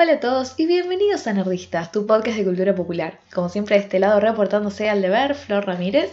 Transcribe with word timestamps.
Hola 0.00 0.12
a 0.12 0.20
todos 0.20 0.54
y 0.56 0.66
bienvenidos 0.66 1.26
a 1.26 1.32
Nerdistas, 1.32 1.90
tu 1.90 2.06
podcast 2.06 2.38
de 2.38 2.44
cultura 2.44 2.72
popular. 2.72 3.18
Como 3.34 3.48
siempre, 3.48 3.74
de 3.74 3.82
este 3.82 3.98
lado 3.98 4.20
reportándose 4.20 4.88
al 4.88 5.02
deber, 5.02 5.34
Flor 5.34 5.66
Ramírez. 5.66 6.12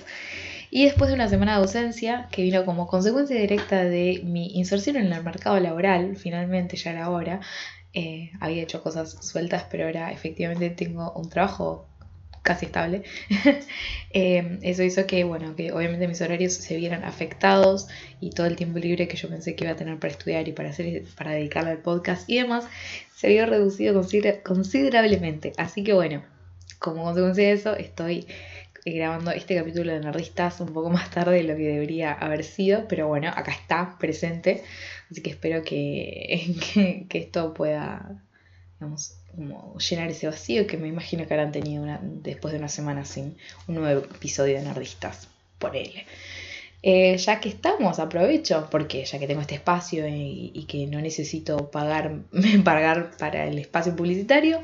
Y 0.71 0.85
después 0.85 1.07
de 1.07 1.13
una 1.13 1.29
semana 1.29 1.51
de 1.51 1.61
ausencia, 1.61 2.27
que 2.31 2.41
vino 2.41 2.65
como 2.65 2.87
consecuencia 2.87 3.39
directa 3.39 3.83
de 3.83 4.21
mi 4.23 4.47
inserción 4.57 4.95
en 4.95 5.13
el 5.13 5.23
mercado 5.23 5.59
laboral, 5.59 6.15
finalmente 6.15 6.77
ya 6.77 6.93
era 6.93 7.11
hora, 7.11 7.41
eh, 7.93 8.31
había 8.39 8.63
hecho 8.63 8.81
cosas 8.81 9.23
sueltas, 9.23 9.67
pero 9.69 9.85
ahora 9.85 10.11
efectivamente 10.11 10.71
tengo 10.71 11.11
un 11.11 11.29
trabajo 11.29 11.85
casi 12.45 12.67
estable. 12.67 13.03
Eh, 14.17 14.59
eso 14.61 14.81
hizo 14.81 15.05
que, 15.05 15.25
bueno, 15.25 15.57
que 15.57 15.73
obviamente 15.73 16.07
mis 16.07 16.21
horarios 16.21 16.53
se 16.53 16.77
vieran 16.77 17.03
afectados 17.03 17.89
y 18.21 18.29
todo 18.29 18.47
el 18.47 18.55
tiempo 18.55 18.79
libre 18.79 19.09
que 19.09 19.17
yo 19.17 19.27
pensé 19.27 19.57
que 19.57 19.65
iba 19.65 19.73
a 19.73 19.75
tener 19.75 19.99
para 19.99 20.13
estudiar 20.13 20.47
y 20.47 20.53
para 20.53 20.69
hacer, 20.69 21.03
para 21.17 21.31
dedicarle 21.31 21.71
al 21.71 21.79
podcast 21.79 22.23
y 22.29 22.37
demás, 22.37 22.65
se 23.13 23.27
vio 23.27 23.45
reducido 23.45 24.01
considerablemente. 24.41 25.51
Así 25.57 25.83
que 25.83 25.91
bueno, 25.91 26.23
como 26.79 27.03
consecuencia 27.03 27.43
de 27.43 27.51
eso, 27.51 27.75
estoy 27.75 28.25
grabando 28.85 29.31
este 29.31 29.53
capítulo 29.53 29.91
de 29.91 29.99
Nerdistas 29.99 30.61
un 30.61 30.71
poco 30.71 30.89
más 30.89 31.09
tarde 31.09 31.35
de 31.35 31.43
lo 31.43 31.57
que 31.57 31.63
debería 31.63 32.13
haber 32.13 32.45
sido, 32.45 32.87
pero 32.87 33.09
bueno, 33.09 33.27
acá 33.35 33.51
está, 33.51 33.97
presente. 33.99 34.63
Así 35.11 35.21
que 35.21 35.31
espero 35.31 35.61
que, 35.61 36.55
que 37.09 37.17
esto 37.17 37.53
pueda, 37.53 38.23
digamos, 38.79 39.17
como 39.35 39.77
llenar 39.77 40.09
ese 40.09 40.27
vacío 40.27 40.67
que 40.67 40.77
me 40.77 40.87
imagino 40.87 41.27
que 41.27 41.33
habrán 41.33 41.51
tenido 41.51 41.85
después 42.01 42.51
de 42.51 42.59
una 42.59 42.69
semana 42.69 43.05
sin 43.05 43.37
un 43.67 43.75
nuevo 43.75 44.01
episodio 44.01 44.55
de 44.55 44.63
Nerdistas 44.63 45.27
por 45.59 45.75
él. 45.75 45.91
Eh, 46.87 47.17
ya 47.17 47.39
que 47.39 47.49
estamos, 47.49 47.97
aprovecho, 47.97 48.67
porque 48.69 49.05
ya 49.05 49.17
que 49.17 49.25
tengo 49.25 49.41
este 49.41 49.55
espacio 49.55 50.07
y, 50.07 50.65
que 50.67 50.85
no 50.85 51.01
necesito 51.01 51.71
pagar, 51.71 52.19
pagar 52.63 53.11
para 53.17 53.47
el 53.47 53.57
espacio 53.57 53.95
publicitario, 53.95 54.61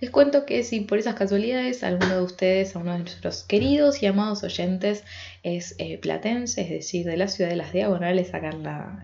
les 0.00 0.10
cuento 0.10 0.44
que 0.44 0.62
si 0.62 0.80
por 0.80 0.98
esas 0.98 1.14
casualidades 1.14 1.82
alguno 1.82 2.16
de 2.16 2.22
ustedes, 2.22 2.76
a 2.76 2.80
uno 2.80 2.92
de 2.92 2.98
nuestros 2.98 3.44
queridos 3.44 4.02
y 4.02 4.06
amados 4.06 4.42
oyentes, 4.42 5.04
es 5.42 5.74
eh, 5.78 5.96
platense, 5.96 6.60
es 6.60 6.68
decir, 6.68 7.06
de 7.06 7.16
la 7.16 7.28
ciudad 7.28 7.48
de 7.48 7.56
las 7.56 7.72
Diagonales, 7.72 8.34
acá 8.34 8.50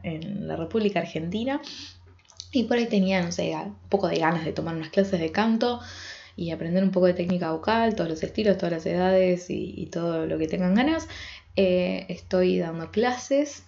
en 0.03 0.47
la 0.47 0.57
República 0.57 1.01
Argentina, 1.01 1.63
y 2.53 2.65
por 2.65 2.79
ahí 2.79 2.87
tenía, 2.87 3.23
no 3.23 3.33
sé, 3.33 3.55
un 3.55 3.77
poco 3.89 4.09
de 4.09 4.17
ganas 4.17 4.45
de 4.45 4.53
tomar 4.53 4.75
unas 4.75 4.91
clases 4.91 5.21
de 5.21 5.31
canto 5.33 5.81
y 6.37 6.51
aprender 6.51 6.83
un 6.83 6.91
poco 6.91 7.07
de 7.07 7.15
técnica 7.15 7.53
vocal, 7.53 7.95
todos 7.95 8.11
los 8.11 8.23
estilos, 8.23 8.57
todas 8.57 8.73
las 8.73 8.87
edades 8.87 9.47
y, 9.51 9.87
todo 9.87 10.27
lo 10.27 10.39
que 10.39 10.49
tengan 10.49 10.75
ganas. 10.75 11.09
Eh, 11.57 12.07
estoy 12.09 12.59
dando 12.59 12.91
clases 12.91 13.65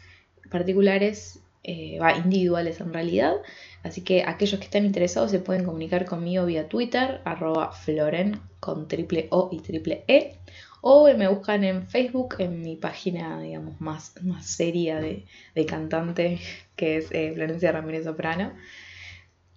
particulares, 0.51 1.41
eh, 1.65 1.99
individuales 2.25 2.81
en 2.81 2.93
realidad. 2.93 3.35
Así 3.83 4.03
que 4.03 4.25
aquellos 4.25 4.59
que 4.59 4.67
estén 4.67 4.85
interesados 4.85 5.31
se 5.31 5.39
pueden 5.39 5.65
comunicar 5.65 6.05
conmigo 6.05 6.47
vía 6.47 6.69
Twitter, 6.69 7.21
arroba 7.25 7.73
floren 7.73 8.41
con 8.61 8.89
triple 8.89 9.29
O 9.31 9.49
y 9.53 9.61
triple 9.61 10.05
E 10.09 10.37
o 10.83 11.09
me 11.17 11.29
buscan 11.29 11.65
en 11.65 11.87
Facebook, 11.87 12.35
en 12.39 12.61
mi 12.61 12.77
página, 12.77 13.41
digamos, 13.41 13.81
más, 13.81 14.15
más 14.23 14.45
seria 14.45 15.01
de, 15.01 15.25
cantante, 15.67 16.41
que 16.77 16.99
es 16.99 17.11
eh, 17.13 17.33
Florencia 17.35 17.73
Ramírez 17.73 18.05
Soprano. 18.05 18.53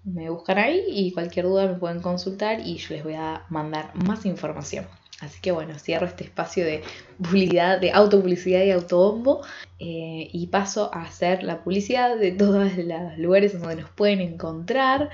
Me 0.04 0.30
buscan 0.30 0.60
ahí 0.60 0.84
y 0.88 1.12
cualquier 1.12 1.48
duda 1.48 1.68
me 1.68 1.80
pueden 1.80 2.00
consultar 2.00 2.60
y 2.60 2.78
yo 2.78 2.94
les 2.94 3.04
voy 3.04 3.16
a 3.16 3.44
mandar 3.50 3.92
más 3.96 4.26
información. 4.28 4.86
Así 5.22 5.40
que 5.40 5.54
bueno, 5.54 5.80
cierro 5.80 6.08
este 6.08 6.26
espacio 6.26 6.66
de 6.66 6.84
publicidad, 7.18 7.80
de 7.80 7.92
autopublicidad 7.94 8.64
y 8.66 8.72
autobombo 8.72 9.46
eh, 9.80 10.30
y 10.34 10.48
paso 10.48 10.94
a 10.94 11.04
hacer 11.04 11.42
la 11.44 11.64
publicidad 11.64 12.18
de 12.18 12.34
todos 12.34 12.76
los 12.76 13.18
lugares 13.18 13.58
donde 13.58 13.78
nos 13.82 13.90
pueden 13.92 14.20
encontrar. 14.20 15.10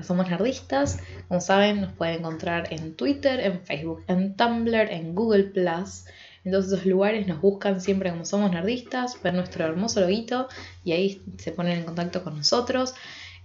Somos 0.00 0.30
nerdistas, 0.30 1.00
como 1.28 1.42
saben, 1.42 1.82
nos 1.82 1.92
pueden 1.92 2.20
encontrar 2.20 2.72
en 2.72 2.94
Twitter, 2.94 3.40
en 3.40 3.60
Facebook, 3.60 4.02
en 4.08 4.34
Tumblr, 4.34 4.90
en 4.90 5.14
Google. 5.14 5.52
En 6.44 6.52
todos 6.52 6.66
esos 6.68 6.86
lugares 6.86 7.26
nos 7.26 7.42
buscan 7.42 7.82
siempre 7.82 8.10
como 8.10 8.24
somos 8.24 8.50
nerdistas, 8.50 9.20
ver 9.22 9.34
nuestro 9.34 9.66
hermoso 9.66 10.00
loguito 10.00 10.48
y 10.84 10.92
ahí 10.92 11.22
se 11.36 11.52
ponen 11.52 11.80
en 11.80 11.84
contacto 11.84 12.24
con 12.24 12.34
nosotros. 12.34 12.94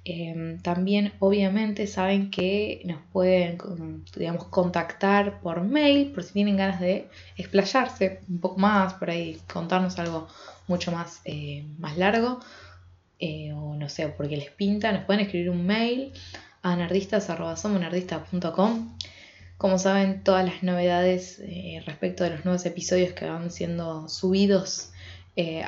Em, 0.05 0.59
también 0.59 1.13
obviamente 1.19 1.87
saben 1.87 2.29
que 2.29 2.81
nos 2.83 2.99
pueden 3.13 3.57
digamos, 4.17 4.43
contactar 4.47 5.39
por 5.39 5.61
mail 5.61 6.11
por 6.11 6.25
si 6.25 6.33
tienen 6.33 6.57
ganas 6.57 6.81
de 6.81 7.07
explayarse 7.37 8.19
un 8.27 8.39
poco 8.39 8.59
más, 8.59 8.95
por 8.95 9.09
ahí 9.09 9.39
contarnos 9.51 9.97
algo 9.99 10.27
mucho 10.67 10.91
más, 10.91 11.21
eh, 11.23 11.65
más 11.79 11.97
largo 11.97 12.41
eh, 13.19 13.53
o 13.53 13.75
no 13.75 13.87
sé, 13.87 14.09
porque 14.09 14.35
les 14.35 14.51
pinta, 14.51 14.91
nos 14.91 15.05
pueden 15.05 15.21
escribir 15.21 15.49
un 15.49 15.65
mail 15.65 16.11
a 16.61 16.75
nerdistas.com. 16.75 18.97
Como 19.57 19.79
saben, 19.79 20.21
todas 20.23 20.43
las 20.43 20.63
novedades 20.63 21.39
eh, 21.39 21.81
respecto 21.85 22.25
de 22.25 22.31
los 22.31 22.43
nuevos 22.43 22.65
episodios 22.65 23.13
que 23.13 23.25
van 23.25 23.51
siendo 23.51 24.09
subidos 24.09 24.89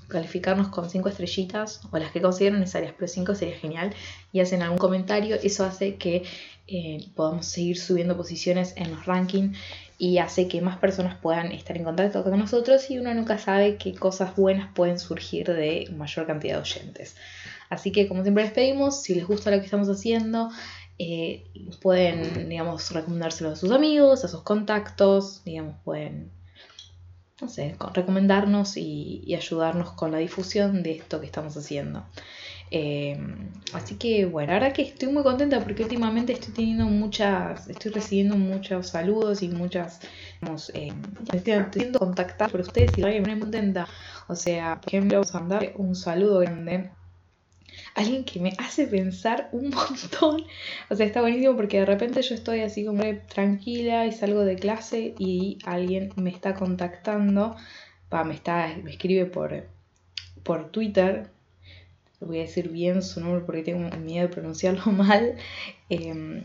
calificarnos 0.08 0.68
con 0.68 0.90
cinco 0.90 1.08
estrellitas 1.08 1.80
o 1.90 1.98
las 1.98 2.12
que 2.12 2.20
consideren 2.20 2.60
necesarias, 2.60 2.94
pero 2.96 3.08
cinco 3.08 3.34
sería 3.34 3.56
genial 3.56 3.94
y 4.32 4.40
hacen 4.40 4.62
algún 4.62 4.78
comentario, 4.78 5.36
eso 5.42 5.64
hace 5.64 5.96
que 5.96 6.24
eh, 6.66 7.06
podamos 7.14 7.46
seguir 7.46 7.78
subiendo 7.78 8.16
posiciones 8.16 8.74
en 8.76 8.90
los 8.90 9.06
rankings 9.06 9.56
y 9.98 10.18
hace 10.18 10.48
que 10.48 10.60
más 10.60 10.78
personas 10.78 11.16
puedan 11.18 11.52
estar 11.52 11.76
en 11.76 11.84
contacto 11.84 12.24
con 12.24 12.38
nosotros 12.38 12.90
y 12.90 12.98
uno 12.98 13.12
nunca 13.14 13.38
sabe 13.38 13.76
qué 13.76 13.94
cosas 13.94 14.34
buenas 14.34 14.72
pueden 14.74 14.98
surgir 14.98 15.46
de 15.46 15.88
mayor 15.96 16.26
cantidad 16.26 16.54
de 16.54 16.62
oyentes. 16.62 17.16
Así 17.70 17.92
que 17.92 18.08
como 18.08 18.22
siempre 18.22 18.44
les 18.44 18.52
pedimos, 18.52 19.02
si 19.02 19.14
les 19.14 19.26
gusta 19.26 19.50
lo 19.50 19.58
que 19.58 19.64
estamos 19.64 19.88
haciendo, 19.88 20.50
eh, 20.98 21.44
pueden, 21.82 22.48
digamos, 22.48 22.90
recomendárselo 22.92 23.50
a 23.50 23.56
sus 23.56 23.72
amigos, 23.72 24.24
a 24.24 24.28
sus 24.28 24.42
contactos, 24.42 25.42
digamos, 25.44 25.76
pueden, 25.84 26.30
no 27.40 27.48
sé, 27.48 27.76
recomendarnos 27.92 28.76
y 28.76 29.34
ayudarnos 29.34 29.92
con 29.92 30.12
la 30.12 30.18
difusión 30.18 30.82
de 30.82 30.92
esto 30.92 31.20
que 31.20 31.26
estamos 31.26 31.56
haciendo. 31.56 32.04
Em, 32.70 33.50
así 33.72 33.96
que 33.96 34.24
bueno, 34.26 34.52
ahora 34.52 34.72
que 34.72 34.82
estoy 34.82 35.08
muy 35.08 35.22
contenta 35.22 35.60
porque 35.60 35.82
últimamente 35.84 36.32
estoy 36.32 36.52
teniendo 36.54 36.86
muchas, 36.86 37.68
estoy 37.68 37.92
recibiendo 37.92 38.36
muchos 38.36 38.88
saludos 38.88 39.42
y 39.42 39.48
muchas, 39.48 40.00
digamos, 40.40 40.70
eh, 40.74 40.92
estoy 41.32 41.64
siendo 41.72 41.98
contactada 42.00 42.50
por 42.50 42.60
ustedes 42.62 42.96
y 42.98 43.02
me 43.02 43.20
muy 43.20 43.40
contenta. 43.40 43.86
O 44.28 44.34
sea, 44.34 44.80
por 44.80 44.88
ejemplo, 44.88 45.18
vamos 45.18 45.34
a 45.34 45.40
mandar 45.40 45.72
un 45.76 45.94
saludo 45.94 46.40
grande 46.40 46.90
alguien 47.94 48.24
que 48.24 48.40
me 48.40 48.52
hace 48.58 48.86
pensar 48.86 49.48
un 49.52 49.70
montón. 49.70 50.44
O 50.90 50.94
sea, 50.94 51.06
está 51.06 51.20
buenísimo 51.20 51.56
porque 51.56 51.80
de 51.80 51.86
repente 51.86 52.22
yo 52.22 52.34
estoy 52.34 52.60
así 52.60 52.84
como 52.84 53.02
tranquila 53.28 54.06
y 54.06 54.12
salgo 54.12 54.40
de 54.40 54.56
clase 54.56 55.14
y 55.18 55.58
alguien 55.64 56.12
me 56.16 56.30
está 56.30 56.54
contactando, 56.54 57.56
va, 58.12 58.24
me 58.24 58.34
está, 58.34 58.74
me 58.82 58.90
escribe 58.90 59.26
por, 59.26 59.66
por 60.42 60.70
Twitter 60.70 61.30
voy 62.24 62.38
a 62.38 62.42
decir 62.42 62.68
bien 62.68 63.02
su 63.02 63.20
nombre 63.20 63.42
porque 63.44 63.62
tengo 63.62 63.94
miedo 63.98 64.28
de 64.28 64.32
pronunciarlo 64.32 64.84
mal, 64.92 65.34
em, 65.88 66.42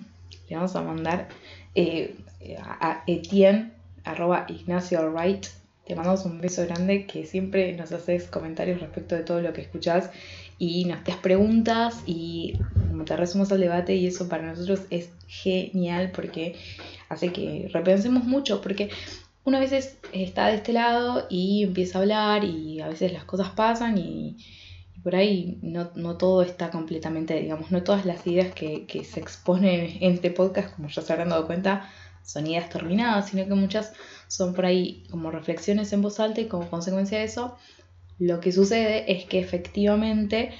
le 0.49 0.55
vamos 0.55 0.75
a 0.75 0.81
mandar 0.81 1.29
eh, 1.75 2.15
a 2.59 3.03
Etienne, 3.07 3.71
arroba 4.03 4.45
Ignacio 4.47 5.11
Wright. 5.11 5.47
Te 5.85 5.95
mandamos 5.95 6.25
un 6.25 6.39
beso 6.39 6.63
grande 6.65 7.07
que 7.07 7.25
siempre 7.25 7.73
nos 7.73 7.91
haces 7.91 8.27
comentarios 8.27 8.79
respecto 8.79 9.15
de 9.15 9.23
todo 9.23 9.41
lo 9.41 9.53
que 9.53 9.61
escuchás 9.61 10.11
y 10.59 10.85
nos 10.85 11.03
das 11.03 11.17
preguntas 11.17 12.03
y 12.05 12.59
te 13.05 13.17
resumos 13.17 13.51
al 13.51 13.61
debate 13.61 13.95
y 13.95 14.05
eso 14.05 14.29
para 14.29 14.45
nosotros 14.45 14.81
es 14.91 15.09
genial 15.27 16.11
porque 16.13 16.55
hace 17.07 17.31
que 17.31 17.69
repensemos 17.73 18.25
mucho 18.25 18.61
porque 18.61 18.89
una 19.45 19.59
vez 19.59 19.97
está 20.11 20.47
de 20.47 20.55
este 20.55 20.73
lado 20.73 21.25
y 21.29 21.63
empieza 21.63 21.97
a 21.97 22.01
hablar 22.01 22.43
y 22.43 22.81
a 22.81 22.87
veces 22.87 23.13
las 23.13 23.23
cosas 23.23 23.49
pasan 23.49 23.97
y, 23.97 24.37
por 25.01 25.15
ahí 25.15 25.57
no, 25.61 25.87
todo 26.17 26.43
está 26.43 26.69
completamente, 26.69 27.39
digamos, 27.39 27.71
no 27.71 27.81
todas 27.83 28.05
las 28.05 28.27
ideas 28.27 28.53
que, 28.53 28.85
se 29.03 29.19
exponen 29.19 29.97
en 30.01 30.13
este 30.13 30.29
podcast, 30.29 30.75
como 30.75 30.89
ya 30.89 31.01
se 31.01 31.13
habrán 31.13 31.29
dado 31.29 31.47
cuenta, 31.47 31.89
son 32.21 32.45
ideas 32.47 32.69
terminadas, 32.69 33.29
sino 33.29 33.47
que 33.47 33.53
muchas 33.53 33.93
son 34.27 34.53
por 34.53 34.65
ahí 34.65 35.05
como 35.09 35.31
reflexiones 35.31 35.93
en 35.93 36.01
voz 36.01 36.19
alta 36.19 36.41
y 36.41 36.47
como 36.47 36.69
consecuencia 36.69 37.17
de 37.17 37.23
eso, 37.23 37.57
lo 38.19 38.39
que 38.41 38.51
sucede 38.51 39.11
es 39.11 39.25
que 39.25 39.39
efectivamente 39.39 40.51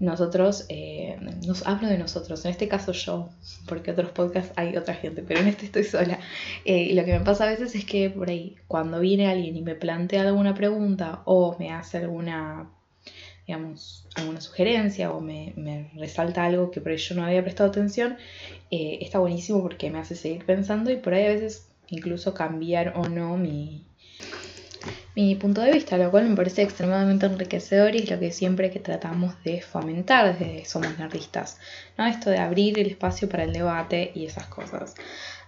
nosotros, 0.00 0.66
eh, 0.68 1.16
nos 1.46 1.66
hablo 1.66 1.88
de 1.88 1.98
nosotros, 1.98 2.44
en 2.44 2.50
este 2.50 2.68
caso 2.68 2.92
yo, 2.92 3.30
porque 3.66 3.92
otros 3.92 4.10
podcasts 4.10 4.52
hay 4.56 4.76
otra 4.76 4.94
gente, 4.94 5.22
pero 5.22 5.40
en 5.40 5.48
este 5.48 5.66
estoy 5.66 5.84
sola. 5.84 6.18
Eh, 6.64 6.94
lo 6.94 7.04
que 7.04 7.12
me 7.18 7.24
pasa 7.24 7.44
a 7.44 7.48
veces 7.48 7.74
es 7.74 7.84
que 7.84 8.10
por 8.10 8.28
ahí, 8.28 8.56
cuando 8.66 9.00
viene 9.00 9.28
alguien 9.28 9.56
y 9.56 9.62
me 9.62 9.76
plantea 9.76 10.22
alguna 10.22 10.54
pregunta 10.54 11.22
o 11.24 11.56
me 11.58 11.70
hace 11.70 11.98
alguna, 11.98 12.70
digamos, 13.46 14.08
alguna 14.16 14.40
sugerencia 14.40 15.12
o 15.12 15.20
me, 15.20 15.90
resalta 15.94 16.44
algo 16.44 16.70
que 16.72 16.80
por 16.80 16.90
ahí 16.90 16.98
yo 16.98 17.14
no 17.14 17.24
había 17.24 17.42
prestado 17.42 17.70
atención, 17.70 18.16
eh, 18.70 18.98
está 19.00 19.20
buenísimo 19.20 19.62
porque 19.62 19.90
me 19.90 20.00
hace 20.00 20.16
seguir 20.16 20.44
pensando 20.44 20.90
y 20.90 20.96
por 20.96 21.14
ahí 21.14 21.24
a 21.24 21.28
veces 21.28 21.68
incluso 21.88 22.34
cambiar 22.34 22.94
o 22.96 23.08
no 23.08 23.36
mi, 23.36 23.84
mi 25.14 25.34
punto 25.36 25.60
de 25.60 25.72
vista, 25.72 25.96
lo 25.96 26.10
cual 26.10 26.28
me 26.28 26.36
parece 26.36 26.62
extremadamente 26.62 27.26
enriquecedor 27.26 27.94
y 27.94 27.98
es 27.98 28.10
lo 28.10 28.18
que 28.18 28.32
siempre 28.32 28.70
que 28.70 28.80
tratamos 28.80 29.34
de 29.44 29.62
fomentar 29.62 30.38
desde 30.38 30.64
Somos 30.64 30.98
Nerdistas, 30.98 31.58
¿no? 31.96 32.06
Esto 32.06 32.30
de 32.30 32.38
abrir 32.38 32.78
el 32.78 32.88
espacio 32.88 33.28
para 33.28 33.44
el 33.44 33.52
debate 33.52 34.12
y 34.14 34.26
esas 34.26 34.46
cosas. 34.46 34.94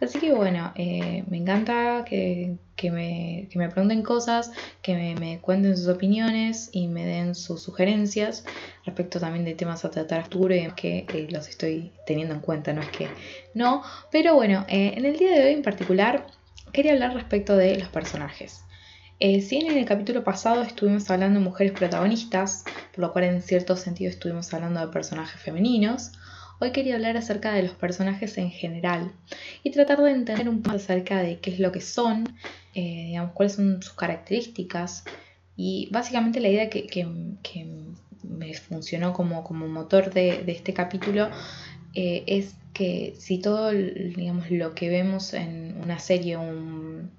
Así 0.00 0.19
que 0.19 0.33
bueno, 0.33 0.73
eh, 0.75 1.25
me 1.29 1.38
encanta 1.38 2.05
que, 2.05 2.59
me, 2.91 3.49
pregunten 3.71 4.03
cosas, 4.03 4.53
que 4.83 5.15
me, 5.19 5.41
cuenten 5.41 5.77
sus 5.77 5.88
opiniones 5.88 6.69
y 6.73 6.88
me 6.88 7.06
den 7.06 7.35
sus 7.35 7.62
sugerencias 7.62 8.44
respecto 8.85 9.19
también 9.19 9.44
de 9.44 9.55
temas 9.55 9.85
a 9.85 9.91
tratar 9.91 10.25
futuro 10.25 10.55
y 10.55 10.71
que 10.73 11.06
eh, 11.09 11.29
los 11.31 11.49
estoy 11.49 11.93
teniendo 12.06 12.35
en 12.35 12.41
cuenta, 12.41 12.73
no 12.73 12.83
es 12.83 12.91
que 12.91 13.09
no. 13.55 13.83
Pero 14.11 14.35
bueno, 14.35 14.67
eh, 14.69 14.94
en 14.97 15.06
el 15.06 15.17
día 15.17 15.31
de 15.31 15.44
hoy 15.44 15.53
en 15.53 15.62
particular 15.62 16.27
quería 16.73 16.93
hablar 16.93 17.15
respecto 17.15 17.56
de 17.56 17.79
los 17.79 17.88
personajes. 17.88 18.65
Eh, 19.18 19.40
si 19.40 19.56
en 19.56 19.78
el 19.78 19.86
capítulo 19.86 20.22
pasado 20.24 20.62
estuvimos 20.62 21.10
hablando 21.10 21.38
de 21.38 21.44
mujeres 21.46 21.72
protagonistas, 21.72 22.64
por 22.94 22.98
lo 23.00 23.12
cual 23.12 23.24
en 23.24 23.40
cierto 23.40 23.74
sentido 23.74 24.10
estuvimos 24.10 24.52
hablando 24.52 24.80
de 24.80 24.88
personajes 24.88 25.40
femeninos, 25.40 26.12
hoy 26.60 26.70
quería 26.70 26.96
hablar 26.96 27.16
acerca 27.16 27.52
de 27.54 27.62
los 27.62 27.72
personajes 27.72 28.36
en 28.36 28.50
general 28.50 29.12
y 29.62 29.70
tratar 29.70 30.02
de 30.02 30.10
entender 30.10 30.50
un 30.50 30.60
poco 30.60 30.76
acerca 30.76 31.22
de 31.22 31.38
qué 31.38 31.50
es 31.50 31.60
lo 31.60 31.72
que 31.72 31.80
son, 31.80 32.28
eh, 32.74 33.06
digamos, 33.06 33.32
cuáles 33.32 33.54
son 33.54 33.82
sus 33.82 33.94
características 33.94 35.04
y 35.56 35.88
básicamente 35.90 36.38
la 36.40 36.48
idea 36.48 36.68
que, 36.68 37.06
me 38.22 38.52
funcionó 38.54 39.14
como, 39.14 39.44
como 39.44 39.66
motor 39.66 40.12
de, 40.12 40.44
este 40.46 40.74
capítulo 40.74 41.30
eh, 41.94 42.24
es 42.26 42.54
que 42.74 43.14
si 43.18 43.38
todo 43.38 43.70
digamos, 43.70 44.50
lo 44.50 44.74
que 44.74 44.90
vemos 44.90 45.32
en 45.32 45.80
una 45.82 45.98
serie, 45.98 46.36
un 46.36 47.15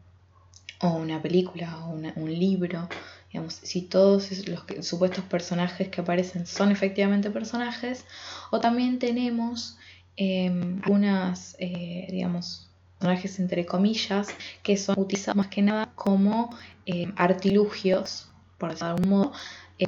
o 0.82 0.90
una 0.90 1.22
película 1.22 1.78
o 1.86 1.90
un 1.90 2.40
libro, 2.40 2.88
digamos, 3.32 3.56
si 3.56 3.82
todos 3.82 4.48
los 4.48 4.64
supuestos 4.86 5.24
personajes 5.26 5.90
que 5.90 6.02
aparecen 6.02 6.46
son 6.46 6.72
efectivamente 6.72 7.30
personajes, 7.32 8.06
o 8.52 8.60
también 8.60 9.00
tenemos 9.00 9.78
em, 10.16 10.82
algunas, 10.84 11.56
eh, 11.60 12.08
digamos, 12.12 12.70
personajes 13.00 13.40
entre 13.40 13.66
comillas, 13.66 14.28
que 14.64 14.78
son 14.78 15.00
utilizados 15.00 15.38
más 15.38 15.48
que 15.48 15.62
nada 15.62 15.92
como 15.96 16.56
em, 16.86 17.14
artilugios, 17.16 18.30
por 18.58 18.70
decirlo 18.72 18.96
de 18.96 19.02
algún 19.02 19.10
modo, 19.10 19.32
eh, 19.80 19.86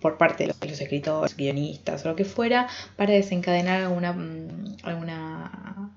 por, 0.00 0.18
parte 0.18 0.46
de 0.46 0.54
los, 0.68 0.80
escritores, 0.80 1.36
guionistas 1.36 2.04
o 2.04 2.08
lo 2.10 2.16
que 2.16 2.24
fuera, 2.24 2.68
para 2.96 3.12
desencadenar 3.12 3.82
alguna, 3.82 4.12
mm, 4.12 4.76
alguna 4.84 5.90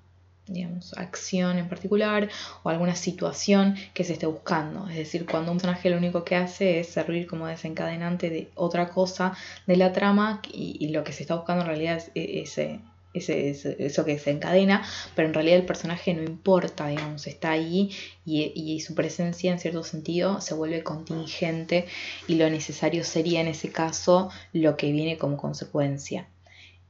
digamos, 0.48 0.94
acción 0.98 1.58
en 1.58 1.70
particular 1.70 2.30
o 2.64 2.70
alguna 2.70 2.96
situación 2.96 3.76
que 3.94 4.04
se 4.04 4.14
esté 4.14 4.26
buscando. 4.26 4.88
Es 4.90 4.98
decir, 4.98 5.26
cuando 5.26 5.52
un 5.52 5.58
personaje 5.58 5.90
lo 5.90 5.98
único 5.98 6.24
que 6.24 6.36
hace 6.36 6.80
es 6.80 6.88
servir 6.90 7.28
como 7.28 7.48
desencadenante 7.48 8.30
de 8.30 8.50
otra 8.56 8.90
cosa 8.90 9.34
de 9.68 9.78
la 9.78 9.94
trama 9.94 10.42
y, 10.52 10.90
lo 10.90 11.04
que 11.04 11.14
se 11.14 11.24
está 11.24 11.36
buscando 11.36 11.62
en 11.62 11.68
realidad 11.68 11.98
es 11.98 12.12
e, 12.16 12.42
ese, 12.42 12.80
ese, 13.14 13.76
eso 13.80 14.04
que 14.04 14.14
desencadena, 14.14 14.84
pero 15.16 15.28
en 15.28 15.34
realidad 15.34 15.58
el 15.58 15.66
personaje 15.66 16.14
no 16.14 16.24
importa, 16.24 16.88
digamos, 16.88 17.28
está 17.28 17.52
ahí 17.52 17.92
y, 18.26 18.52
y, 18.56 18.80
su 18.82 18.94
presencia 18.96 19.52
en 19.52 19.60
cierto 19.60 19.84
sentido 19.84 20.42
se 20.42 20.54
vuelve 20.54 20.84
contingente 20.84 21.86
y 22.28 22.36
lo 22.36 22.50
necesario 22.50 23.04
sería 23.04 23.42
en 23.42 23.48
ese 23.48 23.72
caso 23.72 24.30
lo 24.54 24.76
que 24.76 24.92
viene 24.92 25.18
como 25.18 25.38
consecuencia. 25.38 26.28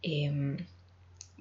Em, 0.02 0.58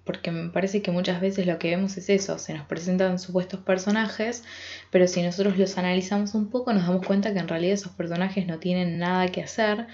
porque 0.04 0.30
me 0.30 0.50
parece 0.50 0.82
que 0.82 0.90
muchas 0.90 1.20
veces 1.20 1.46
lo 1.46 1.58
que 1.58 1.70
vemos 1.70 1.96
es 1.96 2.08
eso, 2.08 2.38
se 2.38 2.54
nos 2.54 2.66
presentan 2.66 3.18
supuestos 3.18 3.60
personajes, 3.60 4.44
pero 4.90 5.06
si 5.06 5.22
nosotros 5.22 5.58
los 5.58 5.78
analizamos 5.78 6.34
un 6.34 6.48
poco 6.48 6.72
nos 6.72 6.86
damos 6.86 7.06
cuenta 7.06 7.32
que 7.32 7.38
en 7.38 7.48
realidad 7.48 7.74
esos 7.74 7.92
personajes 7.92 8.46
no 8.46 8.58
tienen 8.58 8.98
nada 8.98 9.28
que 9.28 9.42
hacer, 9.42 9.86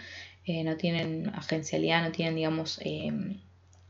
eh, 0.45 0.63
no 0.65 0.77
tienen 0.77 1.33
agencialidad, 1.35 2.03
no 2.05 2.13
tienen, 2.13 2.37
digamos, 2.37 2.81
eh, 2.85 3.13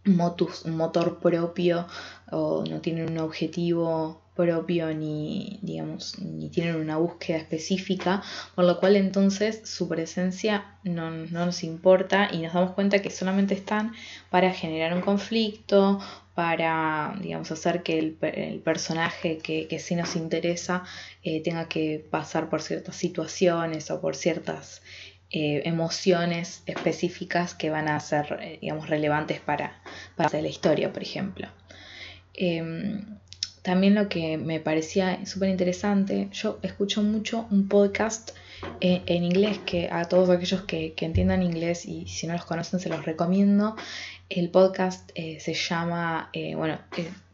motus, 0.05 0.65
un 0.65 0.77
motor 0.77 1.19
propio 1.19 1.87
o 2.31 2.65
no 2.65 2.81
tienen 2.81 3.11
un 3.11 3.19
objetivo 3.19 4.23
propio 4.37 4.95
ni 4.95 5.59
digamos 5.63 6.19
ni 6.19 6.49
tienen 6.51 6.77
una 6.77 6.99
búsqueda 6.99 7.39
específica 7.39 8.23
por 8.55 8.65
lo 8.65 8.79
cual 8.79 8.97
entonces 8.97 9.63
su 9.65 9.89
presencia 9.89 10.77
no, 10.85 11.11
nos 11.11 11.65
importa 11.65 12.29
y 12.33 12.39
nos 12.39 12.53
damos 12.53 12.73
cuenta 12.73 13.01
que 13.03 13.11
solamente 13.11 13.55
están 13.55 13.95
para 14.31 14.53
generar 14.53 14.95
un 14.95 15.01
conflicto 15.01 15.99
para 16.35 17.17
digamos 17.21 17.51
hacer 17.51 17.83
que 17.83 17.99
el, 17.99 18.61
personaje 18.63 19.39
que, 19.39 19.67
que, 19.67 19.79
sí 19.79 19.95
nos 19.95 20.17
interesa 20.17 20.85
eh, 21.23 21.43
tenga 21.43 21.67
que 21.69 22.07
pasar 22.11 22.51
por 22.51 22.61
ciertas 22.61 22.95
situaciones 22.95 23.91
o 23.91 24.01
por 24.01 24.15
ciertas 24.15 24.83
eh, 25.31 25.63
emociones 25.65 26.63
específicas 26.67 27.55
que 27.55 27.69
van 27.69 27.89
a 27.89 27.99
ser, 27.99 28.39
eh, 28.41 28.59
digamos, 28.61 28.89
relevantes 28.89 29.41
para, 29.41 29.83
para 30.15 30.41
la 30.41 30.47
historia, 30.47 30.93
por 30.93 31.03
ejemplo. 31.03 31.49
También 33.67 33.97
lo 33.97 34.09
que 34.09 34.39
me 34.39 34.61
parecía 34.61 35.27
súper 35.27 35.49
interesante, 35.49 36.29
yo 36.31 36.61
escucho 36.63 37.03
mucho 37.03 37.49
un 37.51 37.67
podcast 37.67 38.31
eh, 38.81 39.03
en 39.07 39.25
inglés 39.25 39.59
que 39.67 39.89
a 39.91 40.05
todos 40.05 40.31
aquellos 40.31 40.63
que, 40.63 40.95
entiendan 41.01 41.43
inglés 41.43 41.85
y 41.85 42.07
si 42.07 42.29
no 42.29 42.35
los 42.35 42.45
conocen 42.45 42.79
se 42.79 42.89
los 42.89 43.05
recomiendo. 43.05 43.75
El 44.29 44.51
podcast 44.51 45.11
se 45.17 45.55
llama, 45.55 46.31
bueno, 46.55 46.79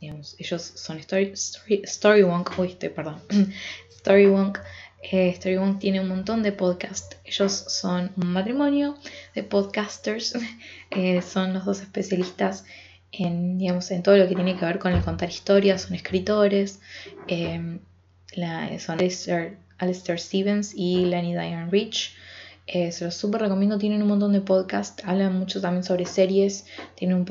digamos, 0.01 0.37
ellos 0.39 0.63
son 0.63 0.99
Story, 1.01 1.33
Story, 1.35 1.83
Storywonk, 1.85 2.59
uy, 2.59 2.69
estoy, 2.69 2.89
perdón, 2.89 3.21
Storywonk 3.99 4.59
eh, 5.03 5.35
Storybound 5.35 5.81
tiene 5.81 6.01
un 6.01 6.09
montón 6.09 6.43
de 6.43 6.53
podcasts. 6.53 7.17
Ellos 7.25 7.53
son 7.53 8.13
un 8.17 8.33
matrimonio 8.33 8.97
de 9.35 9.43
podcasters. 9.43 10.35
Eh, 10.95 11.23
son 11.23 11.55
los 11.55 11.65
dos 11.65 11.81
especialistas 11.81 12.67
en, 13.13 13.59
digamos, 13.59 13.91
en 13.91 14.03
todo 14.03 14.17
lo 14.17 14.27
que 14.27 14.35
tiene 14.35 14.57
que 14.57 14.65
ver 14.65 14.79
con 14.79 14.93
el 14.93 15.03
contar 15.03 15.29
historias. 15.29 15.83
Son 15.83 15.95
escritores. 15.95 16.81
Eh, 17.29 17.79
son 18.79 18.99
Alistair, 18.99 20.19
Stevens 20.19 20.73
y 20.75 21.05
Lenny 21.05 21.33
Diane 21.33 21.71
Rich. 21.71 22.17
se 22.67 23.05
los 23.05 23.15
súper 23.15 23.43
recomiendo. 23.43 23.79
Tienen 23.79 24.03
un 24.03 24.09
montón 24.09 24.33
de 24.33 24.41
podcasts. 24.41 25.05
Hablan 25.05 25.39
mucho 25.39 25.61
también 25.61 25.85
sobre 25.85 26.07
series. 26.07 26.67
Tienen 26.95 27.17
un, 27.17 27.25